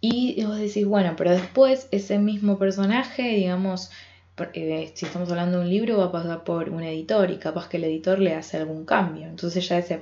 Y 0.02 0.44
vos 0.44 0.58
decís, 0.58 0.86
bueno, 0.86 1.16
pero 1.16 1.32
después 1.32 1.88
ese 1.92 2.20
mismo 2.20 2.58
personaje, 2.60 3.24
digamos, 3.24 3.89
eh, 4.54 4.92
si 4.96 5.06
estamos 5.06 5.30
hablando 5.30 5.60
de 5.60 5.66
un 5.66 5.70
libro, 5.70 5.98
va 5.98 6.06
a 6.06 6.12
pasar 6.12 6.44
por 6.44 6.70
un 6.70 6.82
editor 6.82 7.30
y 7.30 7.38
capaz 7.38 7.70
que 7.70 7.78
el 7.78 7.84
editor 7.84 8.18
le 8.18 8.34
hace 8.34 8.58
algún 8.58 8.84
cambio. 8.84 9.28
Entonces 9.28 9.68
ya 9.68 9.78
ese, 9.78 10.02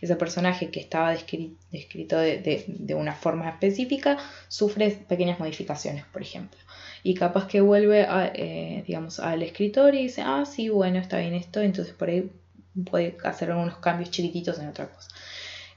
ese 0.00 0.16
personaje 0.16 0.70
que 0.70 0.80
estaba 0.80 1.12
descrito 1.12 2.18
de, 2.18 2.94
una 2.96 3.14
forma 3.14 3.48
específica 3.48 4.18
sufre 4.48 4.90
pequeñas 5.08 5.38
modificaciones, 5.38 6.04
por 6.12 6.20
ejemplo. 6.22 6.58
Y 7.02 7.14
capaz 7.14 7.46
que 7.46 7.60
vuelve 7.60 8.06
eh, 8.34 8.84
digamos, 8.86 9.20
al 9.20 9.42
escritor 9.42 9.94
y 9.94 10.04
dice, 10.04 10.22
ah, 10.22 10.44
sí, 10.44 10.68
bueno, 10.68 10.98
está 10.98 11.18
bien 11.18 11.34
esto, 11.34 11.60
entonces 11.60 11.94
por 11.94 12.08
ahí 12.08 12.30
puede 12.90 13.16
hacer 13.24 13.50
algunos 13.50 13.78
cambios 13.78 14.10
chiquititos 14.10 14.58
en 14.58 14.68
otra 14.68 14.88
cosa. 14.88 15.08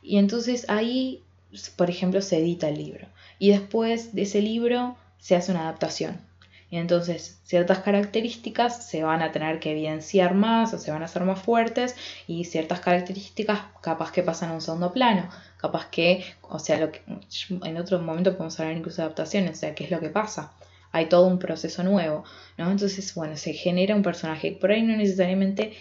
Y 0.02 0.18
entonces 0.18 0.66
ahí, 0.70 1.24
por 1.76 1.90
ejemplo, 1.90 2.22
se 2.22 2.40
edita 2.40 2.68
el 2.70 2.78
libro. 2.78 3.08
Y 3.40 3.52
después 3.52 4.14
de 4.14 4.24
ese 4.24 4.42
libro 4.42 4.98
se 5.18 5.36
hace 5.36 5.52
una 5.52 5.62
adaptación 5.62 6.20
y 6.74 6.78
entonces 6.78 7.40
ciertas 7.44 7.84
características 7.84 8.84
se 8.84 9.04
van 9.04 9.22
a 9.22 9.32
tener 9.32 9.60
que 9.60 9.74
evidenciar 9.74 10.34
más 10.34 10.74
o 10.74 10.80
se 10.80 10.90
van 10.90 11.04
a 11.04 11.06
hacer 11.06 11.24
más 11.24 11.40
fuertes 11.40 11.96
y 12.26 12.46
ciertas 12.46 12.80
características 12.80 13.60
capaz 13.80 14.12
que 14.12 14.24
pasan 14.24 14.50
a 14.50 14.54
un 14.54 14.62
segundo 14.62 14.92
plano, 14.92 15.30
capaz 15.58 15.86
que, 15.92 16.26
o 16.42 16.58
sea, 16.58 16.80
lo 16.80 16.92
que, 16.92 17.04
en 17.64 17.78
otro 17.78 18.00
momento 18.00 18.32
podemos 18.32 18.60
hablar 18.60 18.76
incluso 18.76 19.04
de 19.04 19.06
adaptaciones, 19.06 19.52
o 19.52 19.56
sea, 19.60 19.76
qué 19.76 19.84
es 19.84 19.92
lo 19.92 20.00
que 20.00 20.10
pasa. 20.10 20.52
Hay 20.94 21.08
todo 21.08 21.28
un 21.28 21.40
proceso 21.40 21.84
nuevo, 21.84 22.24
¿no? 22.58 22.72
Entonces, 22.72 23.14
bueno, 23.16 23.36
se 23.36 23.52
genera 23.52 23.96
un 23.96 24.04
personaje, 24.04 24.54
por 24.54 24.72
ahí 24.72 24.84
no 24.84 24.96
necesariamente 24.96 25.74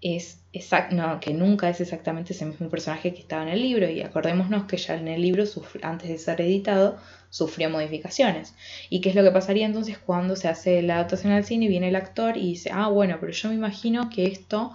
es 0.00 0.42
exacto, 0.52 0.94
no, 0.94 1.18
que 1.20 1.32
nunca 1.32 1.68
es 1.68 1.80
exactamente 1.80 2.32
ese 2.32 2.44
mismo 2.44 2.68
personaje 2.68 3.14
que 3.14 3.20
estaba 3.20 3.42
en 3.42 3.48
el 3.48 3.62
libro 3.62 3.88
y 3.88 4.02
acordémonos 4.02 4.64
que 4.64 4.76
ya 4.76 4.96
en 4.96 5.08
el 5.08 5.22
libro, 5.22 5.44
antes 5.82 6.08
de 6.08 6.18
ser 6.18 6.40
editado, 6.40 6.98
sufrió 7.30 7.70
modificaciones. 7.70 8.54
¿Y 8.90 9.00
qué 9.00 9.08
es 9.08 9.14
lo 9.14 9.22
que 9.22 9.30
pasaría 9.30 9.66
entonces 9.66 9.98
cuando 9.98 10.36
se 10.36 10.48
hace 10.48 10.82
la 10.82 10.96
adaptación 10.96 11.32
al 11.32 11.44
cine 11.44 11.64
y 11.64 11.68
viene 11.68 11.88
el 11.88 11.96
actor 11.96 12.36
y 12.36 12.50
dice, 12.50 12.70
ah, 12.72 12.88
bueno, 12.88 13.16
pero 13.20 13.32
yo 13.32 13.48
me 13.48 13.54
imagino 13.54 14.10
que 14.10 14.26
esto 14.26 14.72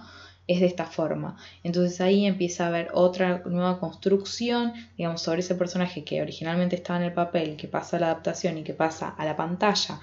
es 0.50 0.58
de 0.58 0.66
esta 0.66 0.84
forma. 0.84 1.36
Entonces 1.62 2.00
ahí 2.00 2.26
empieza 2.26 2.64
a 2.64 2.68
haber 2.68 2.88
otra 2.92 3.42
nueva 3.46 3.78
construcción, 3.78 4.72
digamos, 4.98 5.22
sobre 5.22 5.40
ese 5.40 5.54
personaje 5.54 6.02
que 6.02 6.20
originalmente 6.20 6.74
estaba 6.74 6.98
en 6.98 7.06
el 7.06 7.12
papel, 7.12 7.56
que 7.56 7.68
pasa 7.68 7.96
a 7.96 8.00
la 8.00 8.06
adaptación 8.06 8.58
y 8.58 8.64
que 8.64 8.74
pasa 8.74 9.14
a 9.16 9.24
la 9.24 9.36
pantalla, 9.36 10.00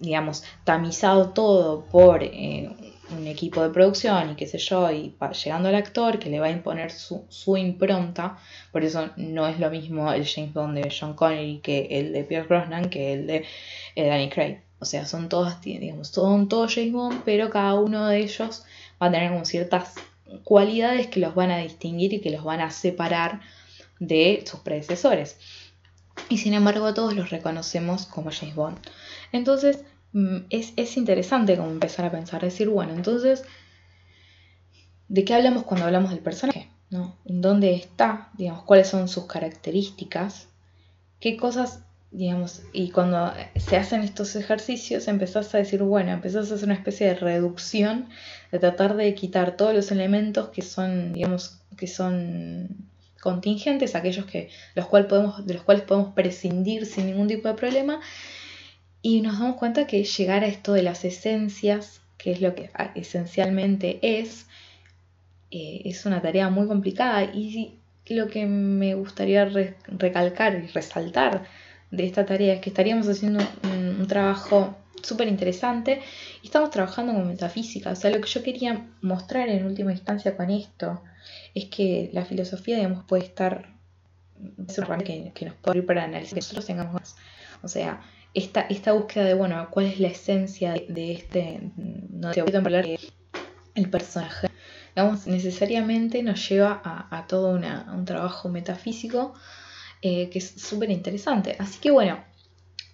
digamos, 0.00 0.42
tamizado 0.64 1.30
todo 1.30 1.84
por 1.84 2.22
eh, 2.22 2.70
un 3.10 3.26
equipo 3.26 3.62
de 3.62 3.68
producción 3.68 4.30
y 4.30 4.36
qué 4.36 4.46
sé 4.46 4.56
yo, 4.56 4.90
y 4.90 5.14
llegando 5.44 5.68
al 5.68 5.74
actor 5.74 6.18
que 6.18 6.30
le 6.30 6.40
va 6.40 6.46
a 6.46 6.50
imponer 6.50 6.90
su, 6.90 7.26
su, 7.28 7.58
impronta, 7.58 8.38
por 8.72 8.84
eso 8.84 9.10
no 9.16 9.46
es 9.46 9.60
lo 9.60 9.70
mismo 9.70 10.10
el 10.12 10.26
James 10.26 10.54
Bond 10.54 10.78
de 10.78 10.90
John 10.98 11.12
Connery 11.12 11.58
que 11.62 11.88
el 11.90 12.14
de 12.14 12.24
Pierre 12.24 12.48
Brosnan 12.48 12.88
que 12.88 13.12
el 13.12 13.26
de 13.26 13.44
eh, 13.96 14.08
Danny 14.08 14.30
Craig. 14.30 14.62
O 14.80 14.86
sea, 14.86 15.06
son 15.06 15.28
todos, 15.28 15.60
digamos, 15.62 16.08
son 16.08 16.48
todos 16.48 16.74
James 16.74 16.92
Bond, 16.92 17.22
pero 17.24 17.48
cada 17.48 17.74
uno 17.74 18.06
de 18.06 18.18
ellos 18.18 18.64
va 19.04 19.08
a 19.08 19.12
tener 19.12 19.30
como 19.30 19.44
ciertas 19.44 19.94
cualidades 20.42 21.06
que 21.06 21.20
los 21.20 21.34
van 21.34 21.50
a 21.50 21.58
distinguir 21.58 22.12
y 22.14 22.20
que 22.20 22.30
los 22.30 22.44
van 22.44 22.60
a 22.60 22.70
separar 22.70 23.40
de 24.00 24.42
sus 24.46 24.60
predecesores. 24.60 25.38
Y 26.28 26.38
sin 26.38 26.54
embargo, 26.54 26.94
todos 26.94 27.14
los 27.14 27.30
reconocemos 27.30 28.06
como 28.06 28.30
James 28.30 28.54
Bond. 28.54 28.78
Entonces, 29.32 29.84
Mm, 30.14 30.46
es, 30.48 30.96
interesante 30.96 31.56
como 31.56 31.70
empezar 31.70 32.04
a 32.06 32.12
pensar, 32.12 32.40
decir, 32.40 32.68
bueno, 32.68 32.92
entonces, 32.94 33.42
¿de 35.08 35.24
qué 35.24 35.34
hablamos 35.34 35.64
cuando 35.64 35.86
hablamos 35.86 36.10
del 36.10 36.20
personaje? 36.20 36.70
¿no? 36.88 37.16
¿Dónde 37.24 37.74
está? 37.74 38.30
Digamos, 38.34 38.62
¿cuáles 38.62 38.86
son 38.86 39.08
sus 39.08 39.26
características? 39.26 40.46
¿Qué 41.18 41.36
cosas, 41.36 41.82
digamos, 42.14 42.62
y 42.72 42.90
cuando 42.90 43.34
se 43.56 43.76
hacen 43.76 44.02
estos 44.02 44.36
ejercicios 44.36 45.08
empezás 45.08 45.52
a 45.52 45.58
decir, 45.58 45.82
bueno, 45.82 46.12
empezás 46.12 46.48
a 46.50 46.54
hacer 46.54 46.66
una 46.66 46.76
especie 46.76 47.08
de 47.08 47.16
reducción, 47.16 48.08
de 48.52 48.60
tratar 48.60 48.94
de 48.94 49.12
quitar 49.16 49.56
todos 49.56 49.74
los 49.74 49.90
elementos 49.90 50.50
que 50.50 50.62
son, 50.62 51.12
digamos, 51.12 51.58
que 51.76 51.88
son 51.88 52.88
contingentes, 53.20 53.96
aquellos 53.96 54.26
que, 54.26 54.48
los 54.76 54.86
cuales 54.86 55.08
podemos, 55.08 55.44
de 55.44 55.54
los 55.54 55.64
cuales 55.64 55.82
podemos 55.82 56.14
prescindir 56.14 56.86
sin 56.86 57.06
ningún 57.06 57.26
tipo 57.26 57.48
de 57.48 57.54
problema, 57.54 58.00
y 59.02 59.20
nos 59.20 59.40
damos 59.40 59.56
cuenta 59.56 59.88
que 59.88 60.04
llegar 60.04 60.44
a 60.44 60.46
esto 60.46 60.72
de 60.72 60.84
las 60.84 61.04
esencias, 61.04 62.00
que 62.16 62.30
es 62.30 62.40
lo 62.40 62.54
que 62.54 62.70
esencialmente 62.94 63.98
es, 64.20 64.46
eh, 65.50 65.82
es 65.84 66.06
una 66.06 66.22
tarea 66.22 66.48
muy 66.48 66.68
complicada 66.68 67.24
y 67.24 67.80
lo 68.06 68.28
que 68.28 68.46
me 68.46 68.94
gustaría 68.94 69.50
recalcar 69.88 70.62
y 70.62 70.68
resaltar 70.68 71.44
de 71.90 72.06
esta 72.06 72.26
tarea 72.26 72.54
es 72.54 72.60
que 72.60 72.70
estaríamos 72.70 73.08
haciendo 73.08 73.44
un, 73.62 74.06
trabajo 74.06 74.76
súper 75.02 75.28
interesante 75.28 76.00
y 76.42 76.46
estamos 76.46 76.70
trabajando 76.70 77.12
con 77.12 77.26
metafísica. 77.26 77.90
O 77.90 77.96
sea, 77.96 78.10
lo 78.10 78.20
que 78.20 78.28
yo 78.28 78.42
quería 78.42 78.86
mostrar 79.00 79.48
en 79.48 79.64
última 79.64 79.92
instancia 79.92 80.36
con 80.36 80.50
esto 80.50 81.02
es 81.54 81.66
que 81.66 82.10
la 82.12 82.24
filosofía, 82.24 82.76
digamos, 82.76 83.04
puede 83.04 83.24
estar, 83.24 83.74
es 84.66 84.78
un 84.78 84.98
que, 84.98 85.32
que 85.34 85.46
nos 85.46 85.54
puede 85.54 85.78
ir 85.78 85.86
para 85.86 86.04
análisis 86.04 86.34
que 86.34 86.40
nosotros 86.40 86.66
tengamos 86.66 86.92
más. 86.94 87.16
O 87.62 87.68
sea, 87.68 88.02
esta, 88.34 88.62
esta 88.62 88.92
búsqueda 88.92 89.24
de, 89.24 89.34
bueno, 89.34 89.68
cuál 89.70 89.86
es 89.86 90.00
la 90.00 90.08
esencia 90.08 90.74
de, 90.88 91.12
este, 91.12 91.60
no 91.76 92.32
te 92.32 92.42
voy 92.42 92.54
a 92.54 92.58
hablar 92.58 92.86
el 93.74 93.90
personaje, 93.90 94.48
digamos, 94.94 95.26
necesariamente 95.26 96.22
nos 96.22 96.48
lleva 96.48 96.80
a, 96.84 97.26
todo 97.26 97.50
un 97.50 98.04
trabajo 98.04 98.48
metafísico 98.48 99.34
eh, 100.06 100.28
que 100.28 100.38
es 100.38 100.50
súper 100.50 100.90
interesante. 100.90 101.56
Así 101.58 101.80
que 101.80 101.90
bueno, 101.90 102.22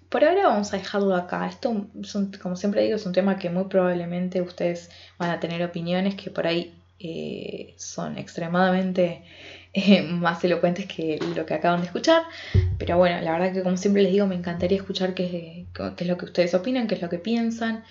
por 0.09 0.25
ahora 0.25 0.47
vamos 0.47 0.73
a 0.73 0.77
dejarlo 0.77 1.17
acá. 1.17 1.49
Esto, 1.49 1.89
como 2.41 2.55
siempre 2.55 2.85
digo, 2.85 2.95
es 2.95 3.05
un 3.05 3.13
tema 3.13 3.37
que 3.37 3.51
muy 3.51 3.65
probablemente 3.65 4.41
ustedes 4.41 4.91
van 5.19 5.31
a 5.31 5.41
tener 5.41 5.61
opiniones 5.65 6.15
que 6.15 6.31
por 6.31 6.47
ahí 6.47 6.73
eh, 7.01 7.75
son 7.79 8.17
extremadamente 8.17 9.25
eh, 9.73 10.03
más 10.03 10.45
elocuentes 10.45 10.87
que 10.87 11.19
lo 11.35 11.45
que 11.47 11.55
acaban 11.55 11.81
de 11.81 11.87
escuchar. 11.87 12.23
Pero 12.79 12.97
bueno, 12.97 13.21
la 13.23 13.33
verdad 13.33 13.53
que 13.55 13.65
como 13.65 13.77
siempre 13.77 14.05
les 14.05 14.13
digo, 14.13 14.29
me 14.29 14.37
encantaría 14.37 14.79
escuchar 14.79 15.13
qué, 15.13 15.67
es 15.99 16.07
lo 16.07 16.17
que 16.17 16.27
ustedes 16.27 16.55
opinan, 16.55 16.87
qué 16.87 16.95
es 16.95 17.03
lo 17.03 17.09
que 17.09 17.19
piensan, 17.19 17.83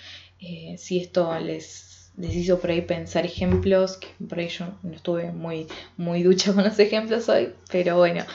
si 0.78 1.02
esto 1.02 1.38
les, 1.40 1.89
les 2.20 2.36
hizo 2.36 2.60
por 2.60 2.70
ahí 2.70 2.82
pensar 2.82 3.26
ejemplos, 3.26 3.98
que 3.98 4.08
por 4.26 4.40
ahí 4.40 4.50
yo 4.50 4.68
no 4.84 4.94
estuve 4.94 5.32
muy, 5.32 5.68
muy 5.98 6.22
ducha 6.22 6.54
con 6.54 6.66
los 6.66 6.78
ejemplos 6.78 7.30
hoy, 7.30 7.54
pero 7.72 7.98
bueno, 7.98 8.26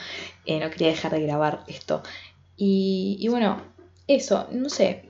eh, 0.45 0.59
no 0.59 0.69
quería 0.71 0.87
dejar 0.87 1.11
de 1.11 1.21
grabar 1.21 1.63
esto. 1.67 2.01
Y, 2.57 3.25
bueno, 3.29 3.61
eso, 4.07 4.47
no 4.51 4.69
sé, 4.69 5.03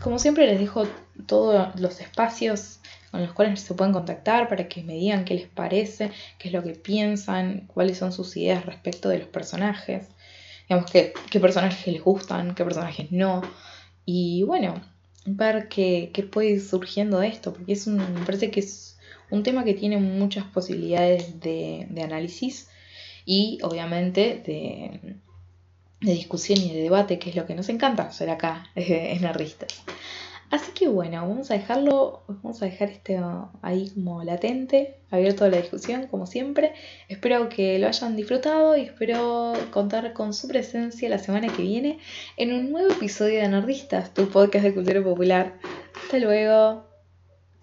como 0.00 0.18
siempre 0.18 0.46
les 0.46 0.58
dejo 0.58 0.86
todos 1.26 1.78
los 1.78 2.00
espacios 2.00 2.80
con 3.10 3.22
los 3.22 3.32
cuales 3.32 3.60
se 3.60 3.74
pueden 3.74 3.92
contactar 3.92 4.48
para 4.48 4.68
que 4.68 4.82
me 4.82 4.94
digan 4.94 5.24
qué 5.24 5.34
les 5.34 5.48
parece, 5.48 6.10
qué 6.38 6.48
es 6.48 6.54
lo 6.54 6.62
que 6.62 6.72
piensan, 6.72 7.66
cuáles 7.66 7.98
son 7.98 8.12
sus 8.12 8.36
ideas 8.36 8.64
respecto 8.66 9.08
de 9.08 9.18
los 9.18 9.28
personajes, 9.28 10.08
digamos 10.68 10.90
qué, 10.90 11.12
qué 11.30 11.40
personajes 11.40 11.86
les 11.86 12.02
gustan, 12.02 12.54
qué 12.54 12.64
personajes 12.64 13.12
no, 13.12 13.42
y 14.04 14.42
bueno, 14.42 14.82
ver 15.24 15.68
qué, 15.68 16.10
puede 16.30 16.50
ir 16.50 16.60
surgiendo 16.60 17.20
de 17.20 17.28
esto, 17.28 17.52
porque 17.52 17.72
es 17.72 17.86
un, 17.86 17.96
me 17.96 18.24
parece 18.24 18.50
que 18.50 18.60
es 18.60 18.98
un 19.30 19.42
tema 19.42 19.64
que 19.64 19.74
tiene 19.74 19.98
muchas 19.98 20.44
posibilidades 20.44 21.40
de, 21.40 21.86
análisis 22.02 22.68
y 23.24 23.58
obviamente 23.62 24.42
de, 24.46 25.16
de 26.00 26.12
discusión 26.12 26.60
y 26.60 26.72
de 26.72 26.82
debate, 26.82 27.18
que 27.18 27.30
es 27.30 27.36
lo 27.36 27.46
que 27.46 27.54
nos 27.54 27.68
encanta 27.68 28.04
hacer 28.04 28.30
acá 28.30 28.68
en 28.74 29.24
Arristas. 29.24 29.82
Así 30.54 30.70
que 30.70 30.86
bueno, 30.86 31.16
vamos 31.26 31.50
a 31.50 31.54
dejarlo, 31.54 32.22
vamos 32.28 32.62
a 32.62 32.66
dejar 32.66 32.88
este 32.88 33.20
ahí 33.60 33.90
como 33.90 34.22
latente, 34.22 35.00
abierto 35.10 35.44
a 35.44 35.48
la 35.48 35.56
discusión, 35.56 36.06
como 36.06 36.26
siempre. 36.26 36.74
Espero 37.08 37.48
que 37.48 37.80
lo 37.80 37.88
hayan 37.88 38.14
disfrutado 38.14 38.76
y 38.76 38.82
espero 38.82 39.54
contar 39.72 40.12
con 40.12 40.32
su 40.32 40.46
presencia 40.46 41.08
la 41.08 41.18
semana 41.18 41.48
que 41.48 41.62
viene 41.62 41.98
en 42.36 42.52
un 42.52 42.70
nuevo 42.70 42.92
episodio 42.92 43.40
de 43.40 43.48
Nordistas, 43.48 44.14
tu 44.14 44.28
podcast 44.28 44.64
de 44.64 44.74
cultura 44.74 45.02
popular. 45.02 45.58
Hasta 46.04 46.18
luego. 46.18 46.93